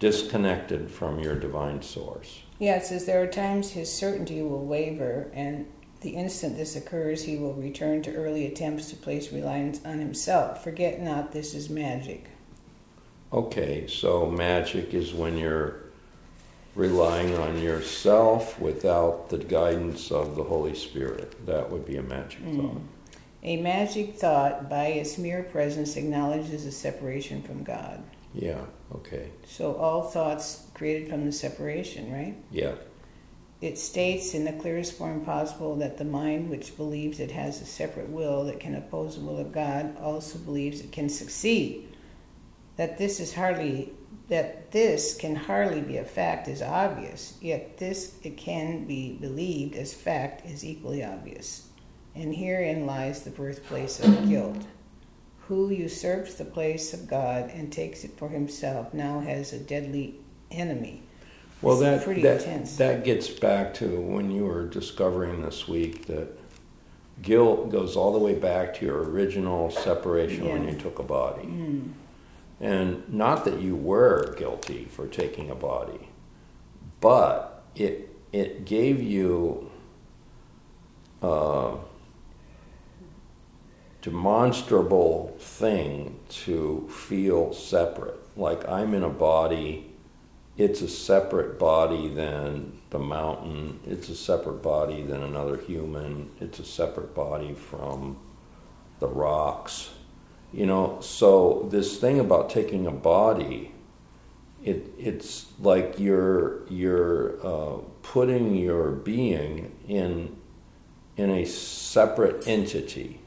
disconnected 0.02 0.90
from 0.90 1.20
your 1.20 1.36
divine 1.36 1.80
source. 1.80 2.42
Yeah, 2.58 2.74
it 2.74 2.84
says 2.84 3.06
there 3.06 3.22
are 3.22 3.28
times 3.28 3.70
his 3.70 3.88
certainty 3.88 4.42
will 4.42 4.66
waver, 4.66 5.30
and 5.32 5.64
the 6.00 6.10
instant 6.10 6.56
this 6.56 6.74
occurs, 6.74 7.22
he 7.22 7.36
will 7.36 7.54
return 7.54 8.02
to 8.02 8.12
early 8.12 8.44
attempts 8.44 8.90
to 8.90 8.96
place 8.96 9.32
reliance 9.32 9.80
on 9.84 10.00
himself. 10.00 10.64
Forget 10.64 11.00
not, 11.00 11.30
this 11.30 11.54
is 11.54 11.70
magic. 11.70 12.26
Okay, 13.32 13.86
so 13.86 14.28
magic 14.28 14.92
is 14.92 15.14
when 15.14 15.38
you're 15.38 15.76
relying 16.74 17.38
on 17.38 17.62
yourself 17.62 18.58
without 18.58 19.28
the 19.28 19.38
guidance 19.38 20.10
of 20.10 20.34
the 20.34 20.42
Holy 20.42 20.74
Spirit. 20.74 21.46
That 21.46 21.70
would 21.70 21.86
be 21.86 21.98
a 21.98 22.02
magic 22.02 22.44
mm. 22.44 22.56
thought. 22.56 22.82
A 23.44 23.56
magic 23.58 24.16
thought, 24.16 24.68
by 24.68 24.86
its 24.86 25.16
mere 25.16 25.44
presence, 25.44 25.96
acknowledges 25.96 26.66
a 26.66 26.72
separation 26.72 27.40
from 27.42 27.62
God. 27.62 28.02
Yeah, 28.34 28.64
okay. 28.94 29.30
So 29.46 29.74
all 29.74 30.02
thoughts 30.02 30.66
created 30.74 31.08
from 31.08 31.26
the 31.26 31.32
separation, 31.32 32.12
right? 32.12 32.36
Yeah. 32.50 32.74
It 33.60 33.78
states 33.78 34.34
in 34.34 34.44
the 34.44 34.52
clearest 34.52 34.94
form 34.94 35.24
possible 35.24 35.76
that 35.76 35.96
the 35.96 36.04
mind 36.04 36.50
which 36.50 36.76
believes 36.76 37.20
it 37.20 37.30
has 37.30 37.60
a 37.60 37.66
separate 37.66 38.08
will 38.08 38.44
that 38.46 38.58
can 38.58 38.74
oppose 38.74 39.16
the 39.16 39.24
will 39.24 39.38
of 39.38 39.52
God 39.52 39.96
also 39.98 40.38
believes 40.38 40.80
it 40.80 40.90
can 40.90 41.08
succeed. 41.08 41.88
That 42.76 42.98
this 42.98 43.20
is 43.20 43.34
hardly 43.34 43.92
that 44.28 44.72
this 44.72 45.14
can 45.14 45.36
hardly 45.36 45.80
be 45.80 45.98
a 45.98 46.04
fact 46.04 46.48
is 46.48 46.62
obvious, 46.62 47.36
yet 47.40 47.76
this 47.76 48.16
it 48.22 48.36
can 48.36 48.84
be 48.84 49.12
believed 49.20 49.76
as 49.76 49.92
fact 49.92 50.46
is 50.46 50.64
equally 50.64 51.04
obvious. 51.04 51.68
And 52.14 52.34
herein 52.34 52.86
lies 52.86 53.22
the 53.22 53.30
birthplace 53.30 54.00
of 54.00 54.28
guilt 54.28 54.64
who 55.48 55.70
usurps 55.70 56.34
the 56.34 56.44
place 56.44 56.92
of 56.92 57.08
God 57.08 57.50
and 57.50 57.72
takes 57.72 58.04
it 58.04 58.16
for 58.16 58.28
himself 58.28 58.94
now 58.94 59.20
has 59.20 59.52
a 59.52 59.58
deadly 59.58 60.16
enemy. 60.50 61.02
Well, 61.60 61.76
that 61.78 62.04
that, 62.04 62.66
that 62.78 63.04
gets 63.04 63.28
back 63.28 63.74
to 63.74 64.00
when 64.00 64.30
you 64.30 64.44
were 64.44 64.66
discovering 64.66 65.42
this 65.42 65.68
week 65.68 66.06
that 66.06 66.38
guilt 67.22 67.70
goes 67.70 67.96
all 67.96 68.12
the 68.12 68.18
way 68.18 68.34
back 68.34 68.74
to 68.74 68.84
your 68.84 69.02
original 69.04 69.70
separation 69.70 70.44
yeah. 70.44 70.52
when 70.52 70.68
you 70.68 70.74
took 70.74 70.98
a 70.98 71.04
body. 71.04 71.44
Mm. 71.44 71.92
And 72.60 73.08
not 73.12 73.44
that 73.44 73.60
you 73.60 73.76
were 73.76 74.34
guilty 74.36 74.86
for 74.86 75.06
taking 75.06 75.50
a 75.50 75.54
body, 75.54 76.08
but 77.00 77.64
it 77.74 78.08
it 78.32 78.64
gave 78.64 79.02
you 79.02 79.70
uh, 81.22 81.74
demonstrable 84.02 85.36
thing 85.38 86.18
to 86.28 86.88
feel 86.90 87.52
separate. 87.54 88.18
Like 88.36 88.68
I'm 88.68 88.94
in 88.94 89.04
a 89.04 89.08
body, 89.08 89.92
it's 90.58 90.82
a 90.82 90.88
separate 90.88 91.58
body 91.58 92.08
than 92.08 92.80
the 92.90 92.98
mountain, 92.98 93.80
it's 93.86 94.08
a 94.08 94.16
separate 94.16 94.60
body 94.60 95.02
than 95.02 95.22
another 95.22 95.56
human, 95.56 96.30
it's 96.40 96.58
a 96.58 96.64
separate 96.64 97.14
body 97.14 97.54
from 97.54 98.18
the 98.98 99.06
rocks. 99.06 99.90
You 100.52 100.66
know, 100.66 100.98
so 101.00 101.68
this 101.70 101.98
thing 101.98 102.18
about 102.18 102.50
taking 102.50 102.86
a 102.86 102.90
body, 102.90 103.72
it, 104.64 104.92
it's 104.98 105.46
like 105.60 105.98
you're, 105.98 106.68
you're 106.68 107.38
uh, 107.46 107.78
putting 108.02 108.56
your 108.56 108.90
being 108.90 109.74
in, 109.88 110.36
in 111.16 111.30
a 111.30 111.44
separate 111.46 112.46
entity 112.46 113.21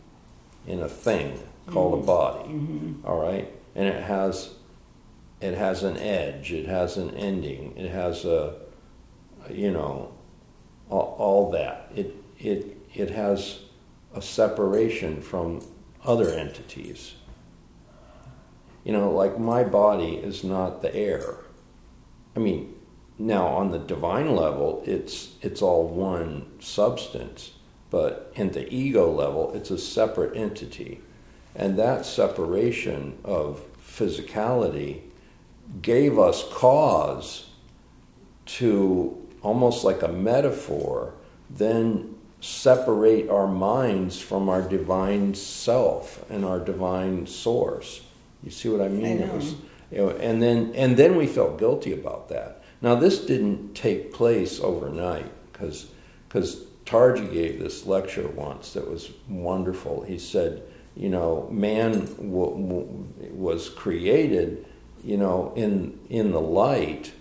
in 0.67 0.81
a 0.81 0.89
thing 0.89 1.39
called 1.67 1.93
mm-hmm. 1.93 2.03
a 2.03 2.05
body. 2.05 2.49
Mm-hmm. 2.49 3.07
All 3.07 3.21
right, 3.21 3.51
and 3.75 3.87
it 3.87 4.03
has 4.03 4.53
it 5.41 5.53
has 5.55 5.83
an 5.83 5.97
edge. 5.97 6.51
It 6.51 6.67
has 6.67 6.97
an 6.97 7.11
ending. 7.15 7.75
It 7.77 7.91
has 7.91 8.25
a 8.25 8.55
you 9.49 9.71
know 9.71 10.13
all, 10.89 11.15
all 11.17 11.51
that. 11.51 11.91
It 11.95 12.15
it 12.39 12.77
it 12.93 13.09
has 13.11 13.59
a 14.13 14.21
separation 14.21 15.21
from 15.21 15.61
other 16.03 16.29
entities. 16.29 17.15
You 18.83 18.93
know, 18.93 19.11
like 19.11 19.39
my 19.39 19.63
body 19.63 20.15
is 20.15 20.43
not 20.43 20.81
the 20.81 20.95
air. 20.95 21.37
I 22.35 22.39
mean, 22.39 22.75
now 23.17 23.47
on 23.47 23.71
the 23.71 23.79
divine 23.79 24.35
level, 24.35 24.83
it's 24.85 25.33
it's 25.41 25.61
all 25.61 25.87
one 25.87 26.45
substance 26.59 27.51
but 27.89 28.31
in 28.35 28.51
the 28.51 28.71
ego 28.73 29.11
level, 29.11 29.53
it's 29.53 29.71
a 29.71 29.77
separate 29.77 30.35
entity. 30.35 31.01
And 31.55 31.77
that 31.77 32.05
separation 32.05 33.17
of 33.23 33.61
physicality 33.79 35.01
gave 35.81 36.19
us 36.19 36.43
cause 36.51 37.49
to 38.45 39.25
almost 39.41 39.83
like 39.83 40.01
a 40.01 40.07
metaphor, 40.07 41.13
then 41.49 42.15
separate 42.41 43.29
our 43.29 43.47
minds 43.47 44.19
from 44.19 44.49
our 44.49 44.61
divine 44.61 45.33
self 45.33 46.23
and 46.29 46.45
our 46.45 46.59
divine 46.59 47.25
source. 47.25 48.01
You 48.43 48.51
see 48.51 48.69
what 48.69 48.81
I 48.81 48.89
mean? 48.89 49.23
I. 49.23 49.33
Was, 49.33 49.55
you 49.91 49.97
know, 49.97 50.09
and 50.09 50.41
then 50.41 50.73
and 50.75 50.97
then 50.97 51.15
we 51.15 51.25
felt 51.27 51.57
guilty 51.57 51.93
about 51.93 52.29
that. 52.29 52.63
Now 52.81 52.95
this 52.95 53.19
didn't 53.19 53.73
take 53.73 54.13
place 54.13 54.59
overnight 54.59 55.31
because 55.51 55.87
because 56.27 56.65
Tarji 56.85 57.31
gave 57.31 57.59
this 57.59 57.85
lecture 57.85 58.27
once 58.27 58.73
that 58.73 58.89
was 58.89 59.11
wonderful. 59.27 60.03
He 60.03 60.19
said, 60.19 60.61
you 60.95 61.09
know, 61.09 61.49
man 61.51 61.91
w- 62.15 62.67
w- 62.67 63.07
was 63.33 63.69
created, 63.69 64.65
you 65.03 65.17
know, 65.17 65.51
in 65.55 65.99
in 66.09 66.31
the 66.31 66.39
light, 66.41 67.11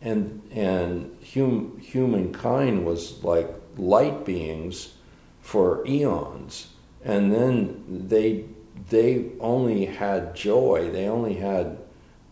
and 0.00 0.42
and 0.50 1.16
hum- 1.34 1.78
humankind 1.80 2.86
was 2.86 3.22
like 3.22 3.48
light 3.76 4.24
beings 4.24 4.94
for 5.40 5.86
eons, 5.86 6.68
and 7.04 7.32
then 7.32 7.84
they 8.08 8.46
they 8.88 9.26
only 9.40 9.84
had 9.84 10.34
joy. 10.34 10.90
They 10.90 11.06
only 11.06 11.34
had 11.34 11.78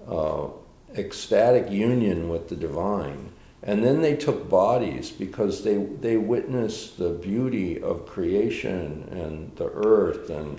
uh, 0.09 0.49
ecstatic 0.97 1.71
union 1.71 2.29
with 2.29 2.49
the 2.49 2.57
divine 2.57 3.30
and 3.63 3.85
then 3.85 4.01
they 4.01 4.17
took 4.17 4.49
bodies 4.49 5.11
because 5.11 5.65
they, 5.65 5.77
they 5.77 6.17
witnessed 6.17 6.99
the 6.99 7.11
beauty 7.11 7.81
of 7.81 8.07
creation 8.07 9.07
and 9.11 9.55
the 9.57 9.71
earth 9.75 10.31
and 10.31 10.59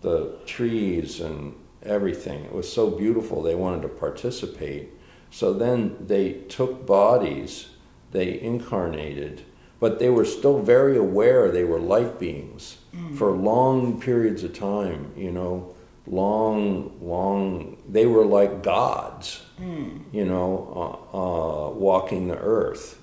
the 0.00 0.38
trees 0.46 1.20
and 1.20 1.54
everything. 1.82 2.44
It 2.44 2.52
was 2.52 2.72
so 2.72 2.90
beautiful, 2.90 3.42
they 3.42 3.54
wanted 3.54 3.82
to 3.82 3.88
participate. 3.88 4.88
So 5.30 5.52
then 5.52 5.96
they 6.00 6.32
took 6.32 6.86
bodies, 6.86 7.70
they 8.12 8.40
incarnated, 8.40 9.42
but 9.78 9.98
they 9.98 10.08
were 10.08 10.24
still 10.24 10.60
very 10.60 10.96
aware 10.96 11.50
they 11.50 11.64
were 11.64 11.78
light 11.78 12.18
beings 12.18 12.78
mm. 12.94 13.16
for 13.16 13.32
long 13.32 14.00
periods 14.00 14.42
of 14.44 14.54
time, 14.54 15.12
you 15.16 15.30
know 15.30 15.74
long, 16.10 16.98
long, 17.00 17.76
they 17.92 18.06
were 18.06 18.24
like 18.24 18.62
gods, 18.62 19.42
mm. 19.60 20.02
you 20.12 20.24
know, 20.24 21.08
uh, 21.12 21.16
uh, 21.16 21.70
walking 21.70 22.28
the 22.28 22.38
earth. 22.38 23.00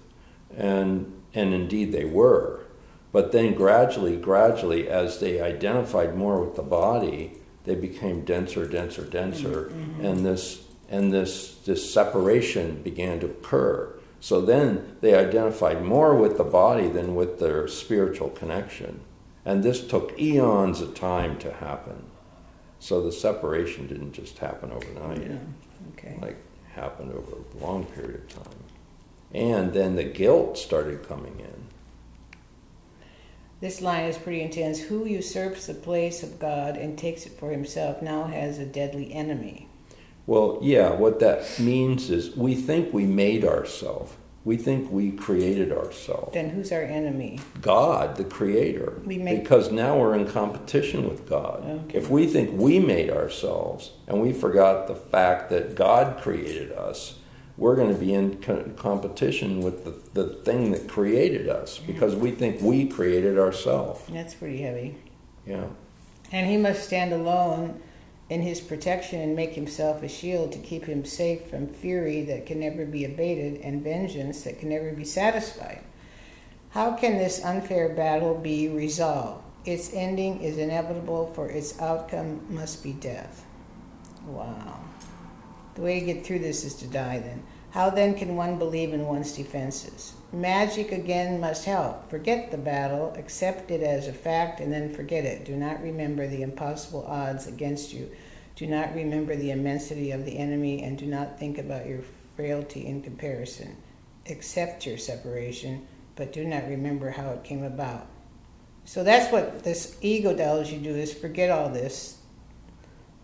And, 0.55 1.21
and 1.33 1.53
indeed 1.53 1.91
they 1.91 2.05
were. 2.05 2.61
But 3.11 3.31
then 3.31 3.53
gradually, 3.53 4.15
gradually, 4.17 4.87
as 4.87 5.19
they 5.19 5.41
identified 5.41 6.15
more 6.15 6.43
with 6.43 6.55
the 6.55 6.63
body, 6.63 7.33
they 7.63 7.75
became 7.75 8.25
denser, 8.25 8.67
denser, 8.67 9.03
denser, 9.03 9.65
mm-hmm. 9.65 10.05
and 10.05 10.25
this 10.25 10.63
and 10.89 11.11
this 11.11 11.55
this 11.65 11.93
separation 11.93 12.81
began 12.81 13.19
to 13.19 13.27
occur. 13.27 13.93
So 14.19 14.41
then 14.41 14.97
they 15.01 15.13
identified 15.13 15.83
more 15.83 16.15
with 16.15 16.37
the 16.37 16.43
body 16.43 16.87
than 16.87 17.15
with 17.15 17.39
their 17.39 17.67
spiritual 17.67 18.29
connection, 18.29 19.01
and 19.45 19.63
this 19.63 19.85
took 19.85 20.17
eons 20.19 20.81
of 20.81 20.95
time 20.95 21.37
to 21.39 21.53
happen. 21.53 22.06
So 22.79 23.01
the 23.01 23.11
separation 23.11 23.87
didn't 23.87 24.13
just 24.13 24.37
happen 24.37 24.71
overnight. 24.71 25.29
Yeah. 25.29 25.37
Okay. 25.93 26.17
Like 26.21 26.37
happened 26.73 27.11
over 27.11 27.37
a 27.37 27.63
long 27.63 27.85
period 27.85 28.15
of 28.15 28.29
time. 28.29 28.63
And 29.33 29.73
then 29.73 29.95
the 29.95 30.03
guilt 30.03 30.57
started 30.57 31.07
coming 31.07 31.39
in. 31.39 31.67
This 33.59 33.81
line 33.81 34.05
is 34.05 34.17
pretty 34.17 34.41
intense. 34.41 34.79
Who 34.79 35.05
usurps 35.05 35.65
the 35.65 35.73
place 35.73 36.21
of 36.21 36.37
God 36.39 36.77
and 36.77 36.97
takes 36.97 37.25
it 37.25 37.39
for 37.39 37.49
himself 37.51 38.01
now 38.03 38.25
has 38.25 38.59
a 38.59 38.65
deadly 38.65 39.11
enemy. 39.11 39.67
Well, 40.27 40.59
yeah, 40.61 40.91
what 40.91 41.19
that 41.21 41.59
means 41.59 42.11
is 42.11 42.35
we 42.35 42.53
think 42.53 42.93
we 42.93 43.05
made 43.05 43.43
ourselves. 43.43 44.13
We 44.47 44.55
think 44.55 44.89
we 44.89 45.11
created 45.11 45.73
ourselves. 45.73 46.33
Then 46.33 46.51
who's 46.51 46.71
our 46.71 46.81
enemy? 46.81 47.41
God, 47.61 48.15
the 48.15 48.23
creator. 48.23 49.01
We 49.03 49.17
make... 49.17 49.43
Because 49.43 49.73
now 49.73 49.99
we're 49.99 50.15
in 50.15 50.25
competition 50.25 51.09
with 51.09 51.27
God. 51.27 51.65
Okay. 51.65 51.97
If 51.97 52.09
we 52.09 52.27
think 52.27 52.57
we 52.57 52.79
made 52.79 53.09
ourselves 53.09 53.91
and 54.07 54.21
we 54.21 54.31
forgot 54.31 54.87
the 54.87 54.95
fact 54.95 55.49
that 55.49 55.75
God 55.75 56.21
created 56.21 56.71
us, 56.71 57.19
we're 57.57 57.75
going 57.75 57.93
to 57.93 57.99
be 57.99 58.13
in 58.13 58.41
co- 58.41 58.71
competition 58.77 59.59
with 59.59 59.83
the, 59.83 59.99
the 60.13 60.35
thing 60.35 60.71
that 60.71 60.87
created 60.87 61.49
us 61.49 61.79
because 61.79 62.15
we 62.15 62.31
think 62.31 62.61
we 62.61 62.87
created 62.87 63.37
ourselves. 63.37 64.01
That's 64.07 64.33
pretty 64.33 64.61
heavy. 64.61 64.95
Yeah. 65.45 65.65
And 66.31 66.49
he 66.49 66.55
must 66.55 66.85
stand 66.85 67.11
alone 67.11 67.81
in 68.29 68.41
his 68.41 68.59
protection 68.59 69.21
and 69.21 69.35
make 69.35 69.53
himself 69.53 70.03
a 70.03 70.07
shield 70.09 70.51
to 70.51 70.59
keep 70.59 70.85
him 70.85 71.05
safe 71.05 71.47
from 71.49 71.67
fury 71.67 72.23
that 72.23 72.45
can 72.45 72.59
never 72.59 72.85
be 72.85 73.05
abated 73.05 73.61
and 73.61 73.83
vengeance 73.83 74.43
that 74.43 74.59
can 74.59 74.69
never 74.69 74.91
be 74.91 75.05
satisfied. 75.05 75.81
How 76.71 76.93
can 76.93 77.17
this 77.17 77.43
unfair 77.43 77.89
battle 77.89 78.35
be 78.35 78.67
resolved? 78.67 79.43
Its 79.65 79.93
ending 79.93 80.41
is 80.41 80.57
inevitable, 80.57 81.31
for 81.33 81.49
its 81.49 81.79
outcome 81.81 82.45
must 82.49 82.83
be 82.83 82.93
death. 82.93 83.45
Wow. 84.25 84.79
The 85.75 85.81
way 85.81 85.99
to 85.99 86.05
get 86.05 86.25
through 86.25 86.39
this 86.39 86.63
is 86.63 86.73
to 86.75 86.87
die, 86.87 87.19
then. 87.19 87.43
How 87.71 87.89
then 87.89 88.15
can 88.15 88.35
one 88.35 88.57
believe 88.57 88.93
in 88.93 89.05
one's 89.05 89.33
defenses? 89.33 90.13
Magic 90.33 90.91
again 90.91 91.39
must 91.39 91.63
help. 91.63 92.09
Forget 92.09 92.51
the 92.51 92.57
battle, 92.57 93.13
accept 93.17 93.71
it 93.71 93.81
as 93.81 94.07
a 94.07 94.13
fact, 94.13 94.59
and 94.59 94.71
then 94.73 94.93
forget 94.93 95.23
it. 95.23 95.45
Do 95.45 95.55
not 95.55 95.81
remember 95.81 96.27
the 96.27 96.41
impossible 96.41 97.05
odds 97.07 97.47
against 97.47 97.93
you. 97.93 98.11
Do 98.57 98.67
not 98.67 98.93
remember 98.93 99.35
the 99.35 99.51
immensity 99.51 100.11
of 100.11 100.25
the 100.25 100.37
enemy, 100.37 100.83
and 100.83 100.97
do 100.97 101.05
not 101.05 101.39
think 101.39 101.57
about 101.57 101.87
your 101.87 102.01
frailty 102.35 102.85
in 102.85 103.01
comparison. 103.01 103.77
Accept 104.29 104.85
your 104.85 104.97
separation, 104.97 105.87
but 106.17 106.33
do 106.33 106.43
not 106.43 106.67
remember 106.67 107.09
how 107.09 107.29
it 107.29 107.45
came 107.45 107.63
about. 107.63 108.07
So 108.83 109.03
that's 109.03 109.31
what 109.31 109.63
this 109.63 109.97
ego 110.01 110.35
tells 110.35 110.71
you 110.71 110.79
do 110.79 110.95
is 110.95 111.13
forget 111.13 111.49
all 111.49 111.69
this. 111.69 112.17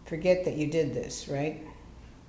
Forget 0.05 0.45
that 0.45 0.55
you 0.55 0.67
did 0.67 0.93
this, 0.93 1.27
right? 1.27 1.65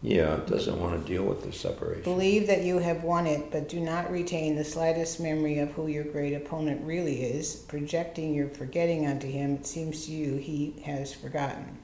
Yeah, 0.04 0.34
it 0.34 0.46
doesn't 0.46 0.78
want 0.78 1.00
to 1.00 1.08
deal 1.10 1.24
with 1.24 1.42
the 1.44 1.50
separation. 1.50 2.02
Believe 2.02 2.46
that 2.48 2.62
you 2.62 2.78
have 2.78 3.04
won 3.04 3.26
it, 3.26 3.50
but 3.50 3.70
do 3.70 3.80
not 3.80 4.12
retain 4.12 4.54
the 4.54 4.62
slightest 4.62 5.18
memory 5.18 5.60
of 5.60 5.70
who 5.70 5.86
your 5.86 6.04
great 6.04 6.34
opponent 6.34 6.84
really 6.84 7.22
is. 7.22 7.56
Projecting 7.56 8.34
your 8.34 8.50
forgetting 8.50 9.06
onto 9.06 9.26
him, 9.26 9.54
it 9.54 9.66
seems 9.66 10.04
to 10.04 10.12
you 10.12 10.36
he 10.36 10.74
has 10.84 11.14
forgotten. 11.14 11.78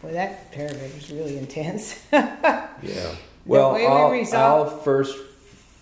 Boy, 0.00 0.12
that 0.12 0.50
paragraph 0.52 0.96
is 0.96 1.10
really 1.10 1.36
intense. 1.36 2.02
yeah. 2.12 3.14
Well, 3.44 3.74
the 3.74 3.84
I'll, 3.84 4.10
we 4.10 4.20
resolve, 4.20 4.68
I'll 4.68 4.78
first. 4.78 5.18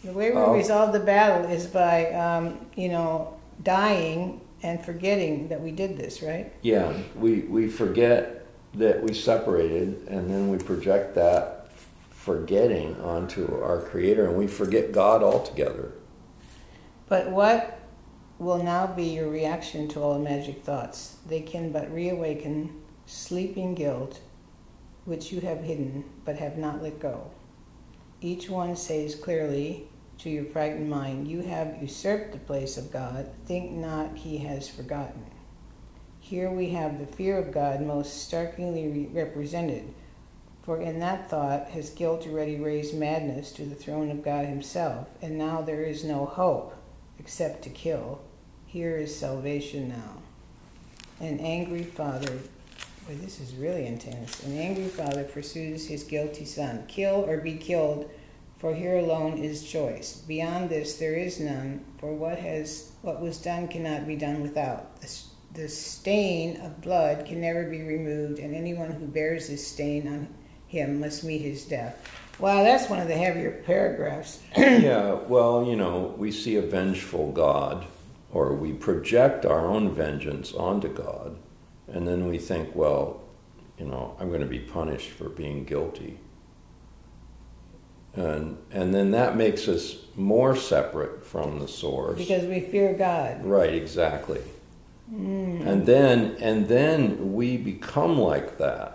The 0.02 0.12
way 0.12 0.32
we 0.32 0.36
I'll, 0.36 0.52
resolve 0.52 0.92
the 0.92 0.98
battle 0.98 1.48
is 1.48 1.68
by, 1.68 2.10
um, 2.12 2.58
you 2.74 2.88
know, 2.88 3.38
dying 3.62 4.40
and 4.64 4.84
forgetting 4.84 5.46
that 5.46 5.60
we 5.60 5.70
did 5.70 5.96
this, 5.96 6.22
right? 6.22 6.52
Yeah, 6.62 6.92
we, 7.14 7.42
we 7.42 7.68
forget 7.68 8.46
that 8.74 9.00
we 9.00 9.14
separated, 9.14 10.08
and 10.08 10.28
then 10.28 10.50
we 10.50 10.58
project 10.58 11.14
that 11.14 11.63
forgetting 12.24 12.98
onto 13.02 13.60
our 13.62 13.82
Creator, 13.82 14.28
and 14.28 14.38
we 14.38 14.46
forget 14.46 14.92
God 14.92 15.22
altogether. 15.22 15.92
But 17.06 17.30
what 17.30 17.78
will 18.38 18.62
now 18.62 18.86
be 18.86 19.04
your 19.04 19.28
reaction 19.28 19.88
to 19.88 20.00
all 20.00 20.18
magic 20.18 20.64
thoughts. 20.64 21.16
They 21.26 21.40
can 21.40 21.70
but 21.70 21.92
reawaken 21.92 22.82
sleeping 23.06 23.74
guilt, 23.74 24.20
which 25.04 25.30
you 25.30 25.40
have 25.40 25.60
hidden 25.60 26.04
but 26.24 26.38
have 26.38 26.56
not 26.56 26.82
let 26.82 26.98
go. 26.98 27.30
Each 28.20 28.48
one 28.48 28.74
says 28.76 29.14
clearly 29.14 29.88
to 30.18 30.30
your 30.30 30.46
frightened 30.46 30.88
mind, 30.88 31.28
You 31.28 31.42
have 31.42 31.80
usurped 31.80 32.32
the 32.32 32.38
place 32.38 32.76
of 32.76 32.92
God. 32.92 33.30
Think 33.46 33.72
not 33.72 34.16
he 34.16 34.38
has 34.38 34.68
forgotten. 34.68 35.26
Here 36.20 36.50
we 36.50 36.70
have 36.70 36.98
the 36.98 37.06
fear 37.06 37.38
of 37.38 37.52
God 37.52 37.82
most 37.82 38.24
starkly 38.24 39.10
represented. 39.12 39.92
For 40.64 40.80
in 40.80 40.98
that 41.00 41.28
thought 41.28 41.68
has 41.72 41.90
guilt 41.90 42.26
already 42.26 42.56
raised 42.56 42.94
madness 42.94 43.52
to 43.52 43.66
the 43.66 43.74
throne 43.74 44.10
of 44.10 44.24
God 44.24 44.46
Himself, 44.46 45.08
and 45.20 45.36
now 45.36 45.60
there 45.60 45.82
is 45.82 46.04
no 46.04 46.24
hope 46.24 46.74
except 47.18 47.62
to 47.64 47.68
kill. 47.68 48.22
Here 48.64 48.96
is 48.96 49.14
salvation 49.14 49.90
now. 49.90 50.22
An 51.20 51.38
angry 51.38 51.82
father, 51.82 52.38
boy, 53.06 53.16
this 53.16 53.40
is 53.40 53.54
really 53.54 53.84
intense. 53.86 54.42
An 54.42 54.56
angry 54.56 54.88
father 54.88 55.24
pursues 55.24 55.86
his 55.86 56.02
guilty 56.02 56.46
son. 56.46 56.86
Kill 56.88 57.28
or 57.28 57.36
be 57.36 57.56
killed, 57.56 58.10
for 58.58 58.74
here 58.74 58.96
alone 58.96 59.36
is 59.36 59.70
choice. 59.70 60.16
Beyond 60.26 60.70
this 60.70 60.96
there 60.96 61.14
is 61.14 61.40
none, 61.40 61.84
for 61.98 62.14
what 62.14 62.38
has 62.38 62.90
what 63.02 63.20
was 63.20 63.36
done 63.36 63.68
cannot 63.68 64.06
be 64.06 64.16
done 64.16 64.40
without. 64.40 64.98
The, 65.02 65.12
the 65.52 65.68
stain 65.68 66.58
of 66.62 66.80
blood 66.80 67.26
can 67.26 67.42
never 67.42 67.64
be 67.64 67.82
removed, 67.82 68.38
and 68.38 68.54
anyone 68.54 68.92
who 68.92 69.06
bears 69.06 69.48
this 69.48 69.66
stain 69.66 70.08
on 70.08 70.28
him 70.74 71.00
must 71.00 71.24
meet 71.24 71.40
his 71.40 71.64
death. 71.64 72.10
Wow, 72.38 72.64
that's 72.64 72.90
one 72.90 72.98
of 72.98 73.08
the 73.08 73.16
heavier 73.16 73.62
paragraphs. 73.64 74.40
yeah, 74.56 75.12
well, 75.12 75.64
you 75.64 75.76
know, 75.76 76.14
we 76.18 76.32
see 76.32 76.56
a 76.56 76.62
vengeful 76.62 77.30
God, 77.32 77.86
or 78.32 78.54
we 78.54 78.72
project 78.72 79.46
our 79.46 79.66
own 79.66 79.94
vengeance 79.94 80.52
onto 80.52 80.88
God, 80.88 81.36
and 81.86 82.06
then 82.08 82.26
we 82.26 82.38
think, 82.38 82.74
well, 82.74 83.22
you 83.78 83.86
know, 83.86 84.16
I'm 84.18 84.28
going 84.28 84.40
to 84.40 84.46
be 84.46 84.58
punished 84.58 85.10
for 85.10 85.28
being 85.28 85.64
guilty. 85.64 86.18
And, 88.16 88.58
and 88.70 88.94
then 88.94 89.10
that 89.12 89.36
makes 89.36 89.66
us 89.66 89.96
more 90.14 90.54
separate 90.54 91.24
from 91.24 91.58
the 91.58 91.66
source. 91.66 92.18
Because 92.18 92.44
we 92.44 92.60
fear 92.60 92.94
God. 92.94 93.44
Right, 93.44 93.74
exactly. 93.74 94.42
Mm. 95.12 95.66
And 95.66 95.86
then 95.86 96.36
and 96.40 96.66
then 96.66 97.34
we 97.34 97.58
become 97.58 98.18
like 98.18 98.56
that 98.58 98.93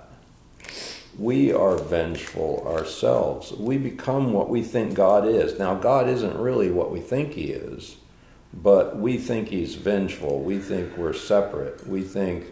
we 1.19 1.51
are 1.51 1.75
vengeful 1.75 2.65
ourselves. 2.65 3.51
We 3.51 3.77
become 3.77 4.31
what 4.31 4.49
we 4.49 4.61
think 4.63 4.93
God 4.93 5.27
is. 5.27 5.59
Now, 5.59 5.75
God 5.75 6.07
isn't 6.07 6.37
really 6.37 6.71
what 6.71 6.91
we 6.91 7.01
think 7.01 7.33
He 7.33 7.51
is, 7.51 7.97
but 8.53 8.97
we 8.97 9.17
think 9.17 9.49
He's 9.49 9.75
vengeful. 9.75 10.39
We 10.39 10.59
think 10.59 10.95
we're 10.97 11.13
separate. 11.13 11.85
We 11.85 12.03
think 12.03 12.45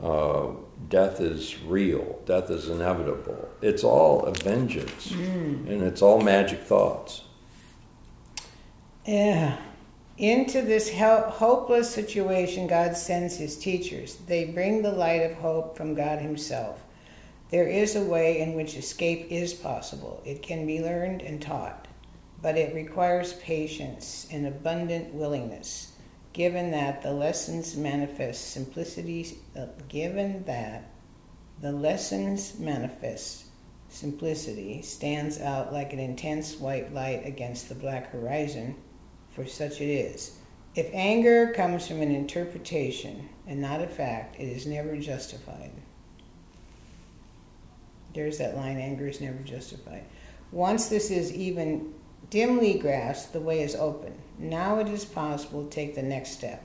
uh, 0.00 0.48
death 0.88 1.20
is 1.20 1.58
real, 1.62 2.20
death 2.26 2.50
is 2.50 2.68
inevitable. 2.68 3.48
It's 3.62 3.82
all 3.82 4.26
a 4.26 4.32
vengeance, 4.32 5.08
mm. 5.08 5.66
and 5.66 5.82
it's 5.82 6.02
all 6.02 6.20
magic 6.20 6.60
thoughts. 6.60 7.22
Yeah. 9.06 9.56
Into 10.18 10.60
this 10.60 10.92
hopeless 10.92 11.92
situation, 11.92 12.66
God 12.66 12.94
sends 12.94 13.38
His 13.38 13.56
teachers. 13.56 14.16
They 14.26 14.44
bring 14.44 14.82
the 14.82 14.92
light 14.92 15.22
of 15.22 15.38
hope 15.38 15.78
from 15.78 15.94
God 15.94 16.18
Himself. 16.18 16.82
There 17.52 17.68
is 17.68 17.94
a 17.94 18.02
way 18.02 18.40
in 18.40 18.54
which 18.54 18.78
escape 18.78 19.26
is 19.30 19.52
possible. 19.52 20.22
It 20.24 20.42
can 20.42 20.66
be 20.66 20.80
learned 20.80 21.20
and 21.20 21.40
taught, 21.40 21.86
but 22.40 22.56
it 22.56 22.74
requires 22.74 23.34
patience 23.34 24.26
and 24.32 24.46
abundant 24.46 25.12
willingness. 25.12 25.92
Given 26.32 26.70
that 26.70 27.02
the 27.02 27.12
lessons 27.12 27.76
manifest 27.76 28.52
simplicity, 28.52 29.36
uh, 29.54 29.66
given 29.86 30.44
that 30.44 30.92
the 31.60 31.72
lessons 31.72 32.58
manifest 32.58 33.44
simplicity 33.90 34.80
stands 34.80 35.38
out 35.38 35.74
like 35.74 35.92
an 35.92 35.98
intense 35.98 36.56
white 36.56 36.94
light 36.94 37.26
against 37.26 37.68
the 37.68 37.74
black 37.74 38.12
horizon, 38.12 38.76
for 39.28 39.44
such 39.44 39.82
it 39.82 39.90
is. 39.90 40.38
If 40.74 40.88
anger 40.94 41.52
comes 41.52 41.86
from 41.86 42.00
an 42.00 42.14
interpretation 42.14 43.28
and 43.46 43.60
not 43.60 43.82
a 43.82 43.88
fact, 43.88 44.40
it 44.40 44.48
is 44.48 44.66
never 44.66 44.96
justified. 44.96 45.72
There's 48.14 48.38
that 48.38 48.56
line 48.56 48.78
anger 48.78 49.06
is 49.06 49.20
never 49.20 49.38
justified. 49.38 50.04
Once 50.50 50.88
this 50.88 51.10
is 51.10 51.32
even 51.32 51.94
dimly 52.30 52.78
grasped, 52.78 53.32
the 53.32 53.40
way 53.40 53.62
is 53.62 53.74
open. 53.74 54.14
Now 54.38 54.78
it 54.78 54.88
is 54.88 55.04
possible 55.04 55.64
to 55.64 55.70
take 55.70 55.94
the 55.94 56.02
next 56.02 56.32
step. 56.32 56.64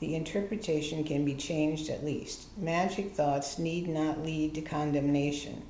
The 0.00 0.14
interpretation 0.14 1.04
can 1.04 1.24
be 1.24 1.34
changed 1.34 1.90
at 1.90 2.04
least. 2.04 2.56
Magic 2.56 3.12
thoughts 3.12 3.58
need 3.58 3.86
not 3.86 4.24
lead 4.24 4.54
to 4.54 4.62
condemnation, 4.62 5.62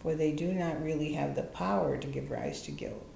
for 0.00 0.14
they 0.14 0.32
do 0.32 0.52
not 0.52 0.82
really 0.82 1.12
have 1.12 1.36
the 1.36 1.42
power 1.42 1.96
to 1.96 2.06
give 2.06 2.30
rise 2.30 2.62
to 2.62 2.72
guilt, 2.72 3.06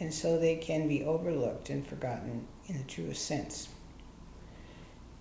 and 0.00 0.12
so 0.12 0.38
they 0.38 0.56
can 0.56 0.88
be 0.88 1.04
overlooked 1.04 1.68
and 1.68 1.86
forgotten 1.86 2.46
in 2.66 2.78
the 2.78 2.84
truest 2.84 3.26
sense. 3.26 3.68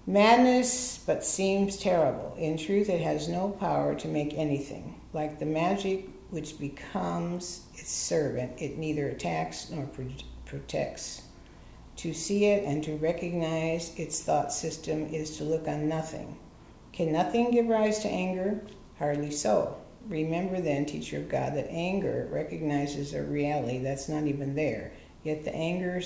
Madness 0.08 1.00
but 1.06 1.26
seems 1.26 1.78
terrible. 1.78 2.36
In 2.38 2.58
truth, 2.58 2.90
it 2.90 3.02
has 3.02 3.28
no 3.28 3.50
power 3.50 3.96
to 3.96 4.08
make 4.08 4.34
anything. 4.36 4.95
Like 5.16 5.40
the 5.40 5.46
magic 5.46 6.10
which 6.30 6.60
becomes 6.60 7.68
its 7.76 7.90
servant, 7.90 8.62
it 8.62 8.78
neither 8.78 9.08
attacks 9.08 9.70
nor 9.70 9.86
pro- 9.86 10.10
protects. 10.44 11.22
To 11.96 12.14
see 12.14 12.48
it 12.48 12.66
and 12.66 12.84
to 12.84 12.98
recognize 12.98 13.98
its 13.98 14.22
thought 14.22 14.52
system 14.52 15.06
is 15.06 15.38
to 15.38 15.46
look 15.46 15.70
on 15.70 15.88
nothing. 15.88 16.38
Can 16.92 17.14
nothing 17.14 17.52
give 17.52 17.68
rise 17.68 18.00
to 18.00 18.10
anger? 18.10 18.60
Hardly 19.00 19.32
so. 19.32 19.78
Remember 20.10 20.60
then, 20.60 20.86
teacher 20.86 21.20
of 21.20 21.30
God, 21.30 21.56
that 21.56 21.72
anger 21.72 22.28
recognizes 22.30 23.14
a 23.14 23.24
reality 23.24 23.78
that's 23.80 24.10
not 24.10 24.28
even 24.28 24.54
there. 24.54 24.92
Yet 25.24 25.46
the 25.46 25.56
anger, 25.56 26.02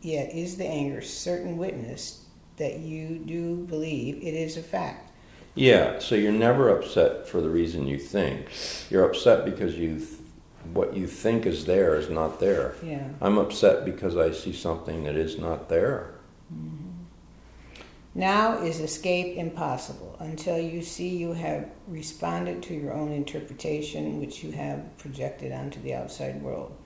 yet 0.00 0.32
is 0.32 0.56
the 0.56 0.64
anger 0.64 1.02
certain 1.02 1.58
witness 1.58 2.24
that 2.56 2.78
you 2.78 3.18
do 3.18 3.56
believe 3.66 4.16
it 4.22 4.32
is 4.32 4.56
a 4.56 4.62
fact. 4.62 5.11
Yeah, 5.54 5.98
so 5.98 6.14
you're 6.14 6.32
never 6.32 6.68
upset 6.68 7.28
for 7.28 7.40
the 7.40 7.50
reason 7.50 7.86
you 7.86 7.98
think. 7.98 8.48
You're 8.90 9.04
upset 9.04 9.44
because 9.44 9.76
you 9.76 9.98
th- 9.98 10.08
what 10.72 10.96
you 10.96 11.06
think 11.06 11.44
is 11.44 11.66
there 11.66 11.96
is 11.96 12.08
not 12.08 12.40
there. 12.40 12.74
Yeah. 12.82 13.08
I'm 13.20 13.36
upset 13.36 13.84
because 13.84 14.16
I 14.16 14.30
see 14.30 14.52
something 14.52 15.04
that 15.04 15.16
is 15.16 15.38
not 15.38 15.68
there. 15.68 16.14
Mm-hmm. 16.52 16.88
Now 18.14 18.62
is 18.62 18.80
escape 18.80 19.36
impossible 19.36 20.16
until 20.20 20.58
you 20.58 20.82
see 20.82 21.08
you 21.08 21.32
have 21.32 21.68
responded 21.88 22.62
to 22.64 22.74
your 22.74 22.92
own 22.92 23.10
interpretation, 23.10 24.20
which 24.20 24.44
you 24.44 24.52
have 24.52 24.96
projected 24.98 25.52
onto 25.52 25.80
the 25.82 25.94
outside 25.94 26.40
world. 26.42 26.76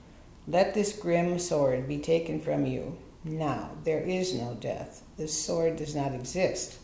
Let 0.47 0.73
this 0.73 0.97
grim 0.97 1.37
sword 1.39 1.87
be 1.87 1.99
taken 1.99 2.39
from 2.39 2.65
you 2.65 2.97
now, 3.27 3.71
there 3.83 4.01
is 4.01 4.33
no 4.33 4.55
death. 4.59 5.03
This 5.17 5.37
sword 5.37 5.75
does 5.75 5.95
not 5.95 6.13
exist. 6.13 6.77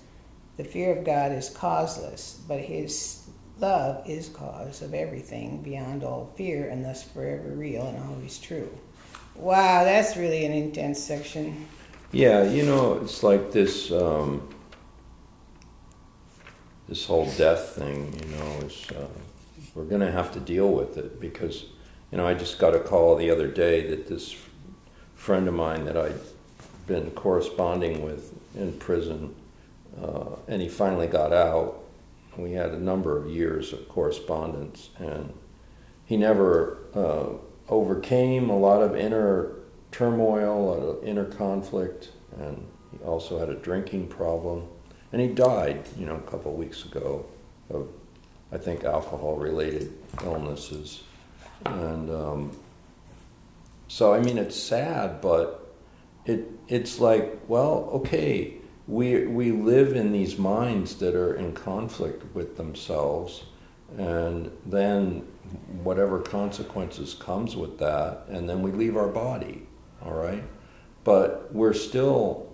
The 0.58 0.64
fear 0.64 0.96
of 0.96 1.04
God 1.04 1.32
is 1.32 1.50
causeless, 1.50 2.40
but 2.48 2.60
his 2.60 3.28
love 3.60 4.08
is 4.08 4.30
cause 4.30 4.82
of 4.82 4.94
everything 4.94 5.62
beyond 5.62 6.04
all 6.04 6.32
fear 6.36 6.70
and 6.70 6.84
thus 6.84 7.04
forever 7.04 7.50
real 7.50 7.88
and 7.88 8.04
always 8.04 8.38
true. 8.40 8.70
Wow, 9.36 9.84
that's 9.84 10.16
really 10.16 10.46
an 10.46 10.54
intense 10.54 11.02
section. 11.02 11.66
Yeah, 12.12 12.44
you 12.44 12.64
know, 12.64 13.00
it's 13.02 13.24
like 13.24 13.52
this 13.52 13.92
um, 13.92 14.48
this 16.88 17.06
whole 17.06 17.26
death 17.38 17.70
thing, 17.70 18.14
you 18.22 18.36
know, 18.36 18.68
is 18.68 18.86
uh, 18.92 19.08
we're 19.74 19.86
going 19.86 20.02
to 20.02 20.12
have 20.12 20.32
to 20.34 20.40
deal 20.40 20.70
with 20.70 20.98
it 20.98 21.20
because, 21.20 21.66
you 22.12 22.18
know, 22.18 22.28
I 22.28 22.36
just 22.36 22.60
got 22.60 22.76
a 22.76 22.80
call 22.80 23.16
the 23.16 23.32
other 23.32 23.48
day 23.48 23.88
that 23.88 24.08
this 24.08 24.36
friend 25.16 25.48
of 25.48 25.54
mine 25.54 25.86
that 25.86 25.98
I'd 25.98 26.20
been 26.86 27.10
corresponding 27.12 28.04
with 28.04 28.34
in 28.56 28.74
prison, 28.74 29.34
uh, 30.02 30.36
and 30.48 30.62
he 30.62 30.70
finally 30.70 31.08
got 31.08 31.34
out. 31.34 31.84
We 32.38 32.54
had 32.54 32.72
a 32.72 32.80
number 32.80 33.18
of 33.18 33.30
years 33.30 33.74
of 33.74 33.88
correspondence, 33.88 34.90
and 34.98 35.34
he 36.06 36.18
never 36.18 36.80
uh, 36.96 37.30
overcame 37.70 38.50
a 38.50 38.58
lot 38.58 38.82
of 38.82 38.96
inner 38.96 39.56
turmoil, 39.92 40.60
a 40.60 40.64
lot 40.64 40.80
of 40.80 41.04
inner 41.04 41.26
conflict, 41.26 42.10
and 42.40 42.66
he 42.92 42.98
also 43.06 43.40
had 43.40 43.50
a 43.50 43.56
drinking 43.56 44.08
problem. 44.08 44.68
And 45.12 45.22
he 45.22 45.28
died, 45.28 45.88
you 45.98 46.08
know, 46.08 46.16
a 46.16 46.22
couple 46.22 46.52
of 46.52 46.58
weeks 46.58 46.86
ago 46.86 47.26
of, 47.70 47.88
I 48.52 48.58
think, 48.58 48.84
alcohol-related 48.84 49.94
illnesses. 50.24 51.04
And 51.66 52.10
um, 52.10 52.52
so, 53.88 54.12
I 54.12 54.20
mean, 54.20 54.40
it's 54.40 54.56
sad, 54.56 55.22
but 55.22 55.76
it 56.26 56.50
it's 56.68 57.00
like, 57.00 57.40
well, 57.48 57.90
okay, 57.94 58.56
we 58.88 59.26
we 59.26 59.52
live 59.52 59.96
in 59.96 60.12
these 60.12 60.38
minds 60.38 60.96
that 60.98 61.16
are 61.16 61.34
in 61.36 61.54
conflict 61.54 62.24
with 62.36 62.58
themselves, 62.58 63.44
and 63.98 64.52
then 64.66 65.28
whatever 65.84 66.20
consequences 66.20 67.14
comes 67.14 67.56
with 67.56 67.78
that, 67.80 68.26
and 68.30 68.50
then 68.50 68.62
we 68.62 68.72
leave 68.72 68.98
our 68.98 69.08
body, 69.08 69.68
all 70.02 70.14
right, 70.14 70.44
but 71.04 71.54
we're 71.54 71.74
still 71.74 72.52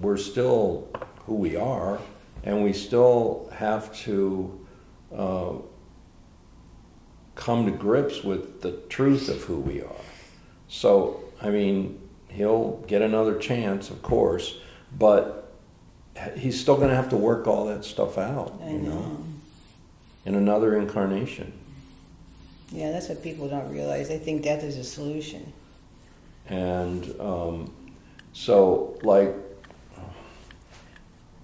we're 0.00 0.16
still 0.16 0.88
who 1.26 1.34
we 1.34 1.56
are, 1.56 1.98
and 2.44 2.62
we 2.62 2.72
still 2.72 3.48
have 3.52 3.94
to 3.94 4.66
uh, 5.16 5.52
come 7.34 7.64
to 7.64 7.70
grips 7.70 8.22
with 8.22 8.60
the 8.60 8.72
truth 8.88 9.28
of 9.28 9.42
who 9.44 9.58
we 9.58 9.80
are. 9.80 10.04
So, 10.68 11.22
I 11.40 11.50
mean, 11.50 12.00
he'll 12.28 12.82
get 12.86 13.02
another 13.02 13.38
chance, 13.38 13.90
of 13.90 14.02
course, 14.02 14.58
but 14.98 15.52
he's 16.36 16.60
still 16.60 16.76
going 16.76 16.90
to 16.90 16.96
have 16.96 17.08
to 17.10 17.16
work 17.16 17.46
all 17.46 17.66
that 17.66 17.84
stuff 17.84 18.18
out. 18.18 18.58
I 18.62 18.70
you 18.70 18.78
know. 18.78 18.94
know, 18.94 19.24
in 20.24 20.34
another 20.34 20.76
incarnation. 20.76 21.52
Yeah, 22.70 22.90
that's 22.90 23.08
what 23.08 23.22
people 23.22 23.48
don't 23.48 23.70
realize. 23.70 24.08
They 24.08 24.18
think 24.18 24.42
death 24.42 24.62
is 24.62 24.76
a 24.76 24.84
solution. 24.84 25.52
And 26.48 27.20
um, 27.20 27.72
so, 28.32 28.98
like, 29.02 29.34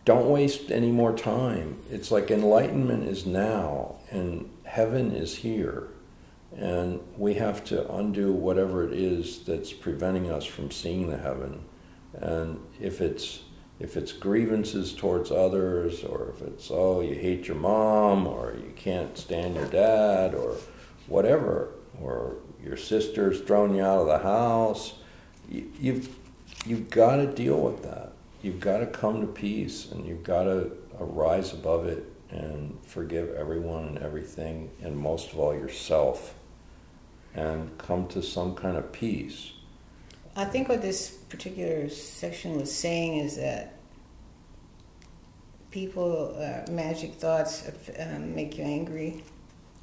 don't 0.04 0.30
waste 0.30 0.70
any 0.70 0.90
more 0.90 1.12
time. 1.12 1.78
It's 1.90 2.10
like 2.10 2.30
enlightenment 2.30 3.08
is 3.08 3.26
now, 3.26 3.96
and 4.10 4.50
heaven 4.64 5.12
is 5.12 5.36
here. 5.36 5.88
And 6.56 7.00
we 7.16 7.34
have 7.34 7.62
to 7.64 7.90
undo 7.92 8.32
whatever 8.32 8.84
it 8.84 8.94
is 8.94 9.40
that's 9.44 9.72
preventing 9.72 10.30
us 10.30 10.46
from 10.46 10.70
seeing 10.70 11.10
the 11.10 11.18
heaven. 11.18 11.62
And 12.20 12.60
if 12.80 13.00
it's 13.00 13.40
if 13.78 13.96
it's 13.96 14.12
grievances 14.12 14.92
towards 14.92 15.30
others, 15.30 16.02
or 16.02 16.30
if 16.34 16.42
it's 16.42 16.70
oh 16.70 17.00
you 17.00 17.14
hate 17.14 17.46
your 17.46 17.56
mom, 17.56 18.26
or 18.26 18.54
you 18.56 18.72
can't 18.76 19.16
stand 19.16 19.54
your 19.54 19.66
dad, 19.66 20.34
or 20.34 20.56
whatever, 21.06 21.70
or 22.00 22.36
your 22.62 22.76
sister's 22.76 23.40
thrown 23.40 23.74
you 23.74 23.82
out 23.82 24.00
of 24.00 24.06
the 24.06 24.18
house, 24.18 24.94
you, 25.48 25.70
you've 25.80 26.08
you've 26.66 26.90
got 26.90 27.16
to 27.16 27.26
deal 27.26 27.60
with 27.60 27.82
that. 27.82 28.12
You've 28.42 28.60
got 28.60 28.78
to 28.78 28.86
come 28.86 29.20
to 29.20 29.26
peace, 29.26 29.90
and 29.90 30.06
you've 30.06 30.24
got 30.24 30.44
to 30.44 30.72
rise 30.98 31.52
above 31.52 31.86
it 31.86 32.04
and 32.30 32.76
forgive 32.84 33.34
everyone 33.34 33.86
and 33.88 33.98
everything, 33.98 34.70
and 34.82 34.96
most 34.96 35.32
of 35.32 35.38
all 35.38 35.54
yourself, 35.54 36.34
and 37.34 37.76
come 37.78 38.06
to 38.08 38.22
some 38.22 38.54
kind 38.54 38.76
of 38.76 38.92
peace. 38.92 39.52
I 40.38 40.44
think 40.44 40.68
what 40.68 40.82
this 40.82 41.10
particular 41.10 41.88
section 41.88 42.60
was 42.60 42.72
saying 42.72 43.16
is 43.18 43.36
that 43.38 43.74
people, 45.72 46.36
uh, 46.38 46.70
magic 46.70 47.14
thoughts 47.14 47.68
um, 47.98 48.36
make 48.36 48.56
you 48.56 48.62
angry. 48.62 49.24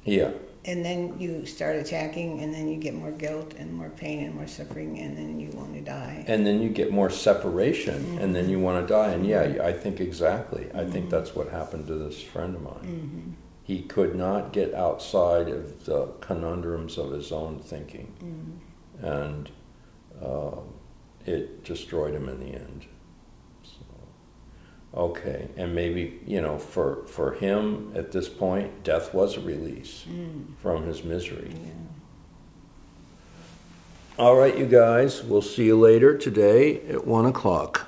Yeah. 0.04 0.30
And 0.64 0.82
then 0.82 1.20
you 1.20 1.44
start 1.44 1.76
attacking, 1.76 2.40
and 2.40 2.54
then 2.54 2.68
you 2.68 2.78
get 2.78 2.94
more 2.94 3.10
guilt 3.10 3.52
and 3.58 3.70
more 3.70 3.90
pain 3.90 4.24
and 4.24 4.34
more 4.34 4.46
suffering, 4.46 4.98
and 4.98 5.14
then 5.14 5.38
you 5.38 5.50
want 5.50 5.74
to 5.74 5.82
die. 5.82 6.24
And 6.26 6.46
then 6.46 6.62
you 6.62 6.70
get 6.70 6.90
more 6.90 7.10
separation, 7.10 8.02
mm-hmm. 8.02 8.18
and 8.18 8.34
then 8.34 8.48
you 8.48 8.58
want 8.58 8.82
to 8.84 8.92
die. 8.92 9.10
And 9.10 9.26
yeah, 9.26 9.58
I 9.62 9.74
think 9.74 10.00
exactly. 10.00 10.64
Mm-hmm. 10.64 10.78
I 10.78 10.84
think 10.84 10.94
mm-hmm. 10.94 11.10
that's 11.10 11.34
what 11.34 11.50
happened 11.50 11.86
to 11.88 11.94
this 11.94 12.22
friend 12.22 12.56
of 12.56 12.62
mine. 12.62 12.74
Mm-hmm. 12.74 13.30
He 13.62 13.82
could 13.82 14.16
not 14.16 14.54
get 14.54 14.72
outside 14.72 15.48
of 15.48 15.84
the 15.84 16.06
conundrums 16.20 16.96
of 16.96 17.10
his 17.10 17.30
own 17.30 17.58
thinking. 17.58 18.14
Mm-hmm. 18.24 19.06
And 19.06 19.50
uh, 20.22 20.60
it 21.24 21.64
destroyed 21.64 22.14
him 22.14 22.28
in 22.28 22.40
the 22.40 22.54
end. 22.54 22.86
Okay, 24.94 25.48
and 25.58 25.74
maybe 25.74 26.20
you 26.26 26.40
know, 26.40 26.58
for 26.58 27.04
for 27.06 27.32
him 27.32 27.92
at 27.94 28.12
this 28.12 28.30
point, 28.30 28.82
death 28.82 29.12
was 29.12 29.36
a 29.36 29.40
release 29.40 30.06
mm. 30.08 30.56
from 30.56 30.86
his 30.86 31.04
misery. 31.04 31.52
Yeah. 31.52 31.70
All 34.18 34.36
right, 34.36 34.56
you 34.56 34.64
guys, 34.64 35.22
we'll 35.22 35.42
see 35.42 35.66
you 35.66 35.78
later 35.78 36.16
today 36.16 36.80
at 36.88 37.06
one 37.06 37.26
o'clock. 37.26 37.86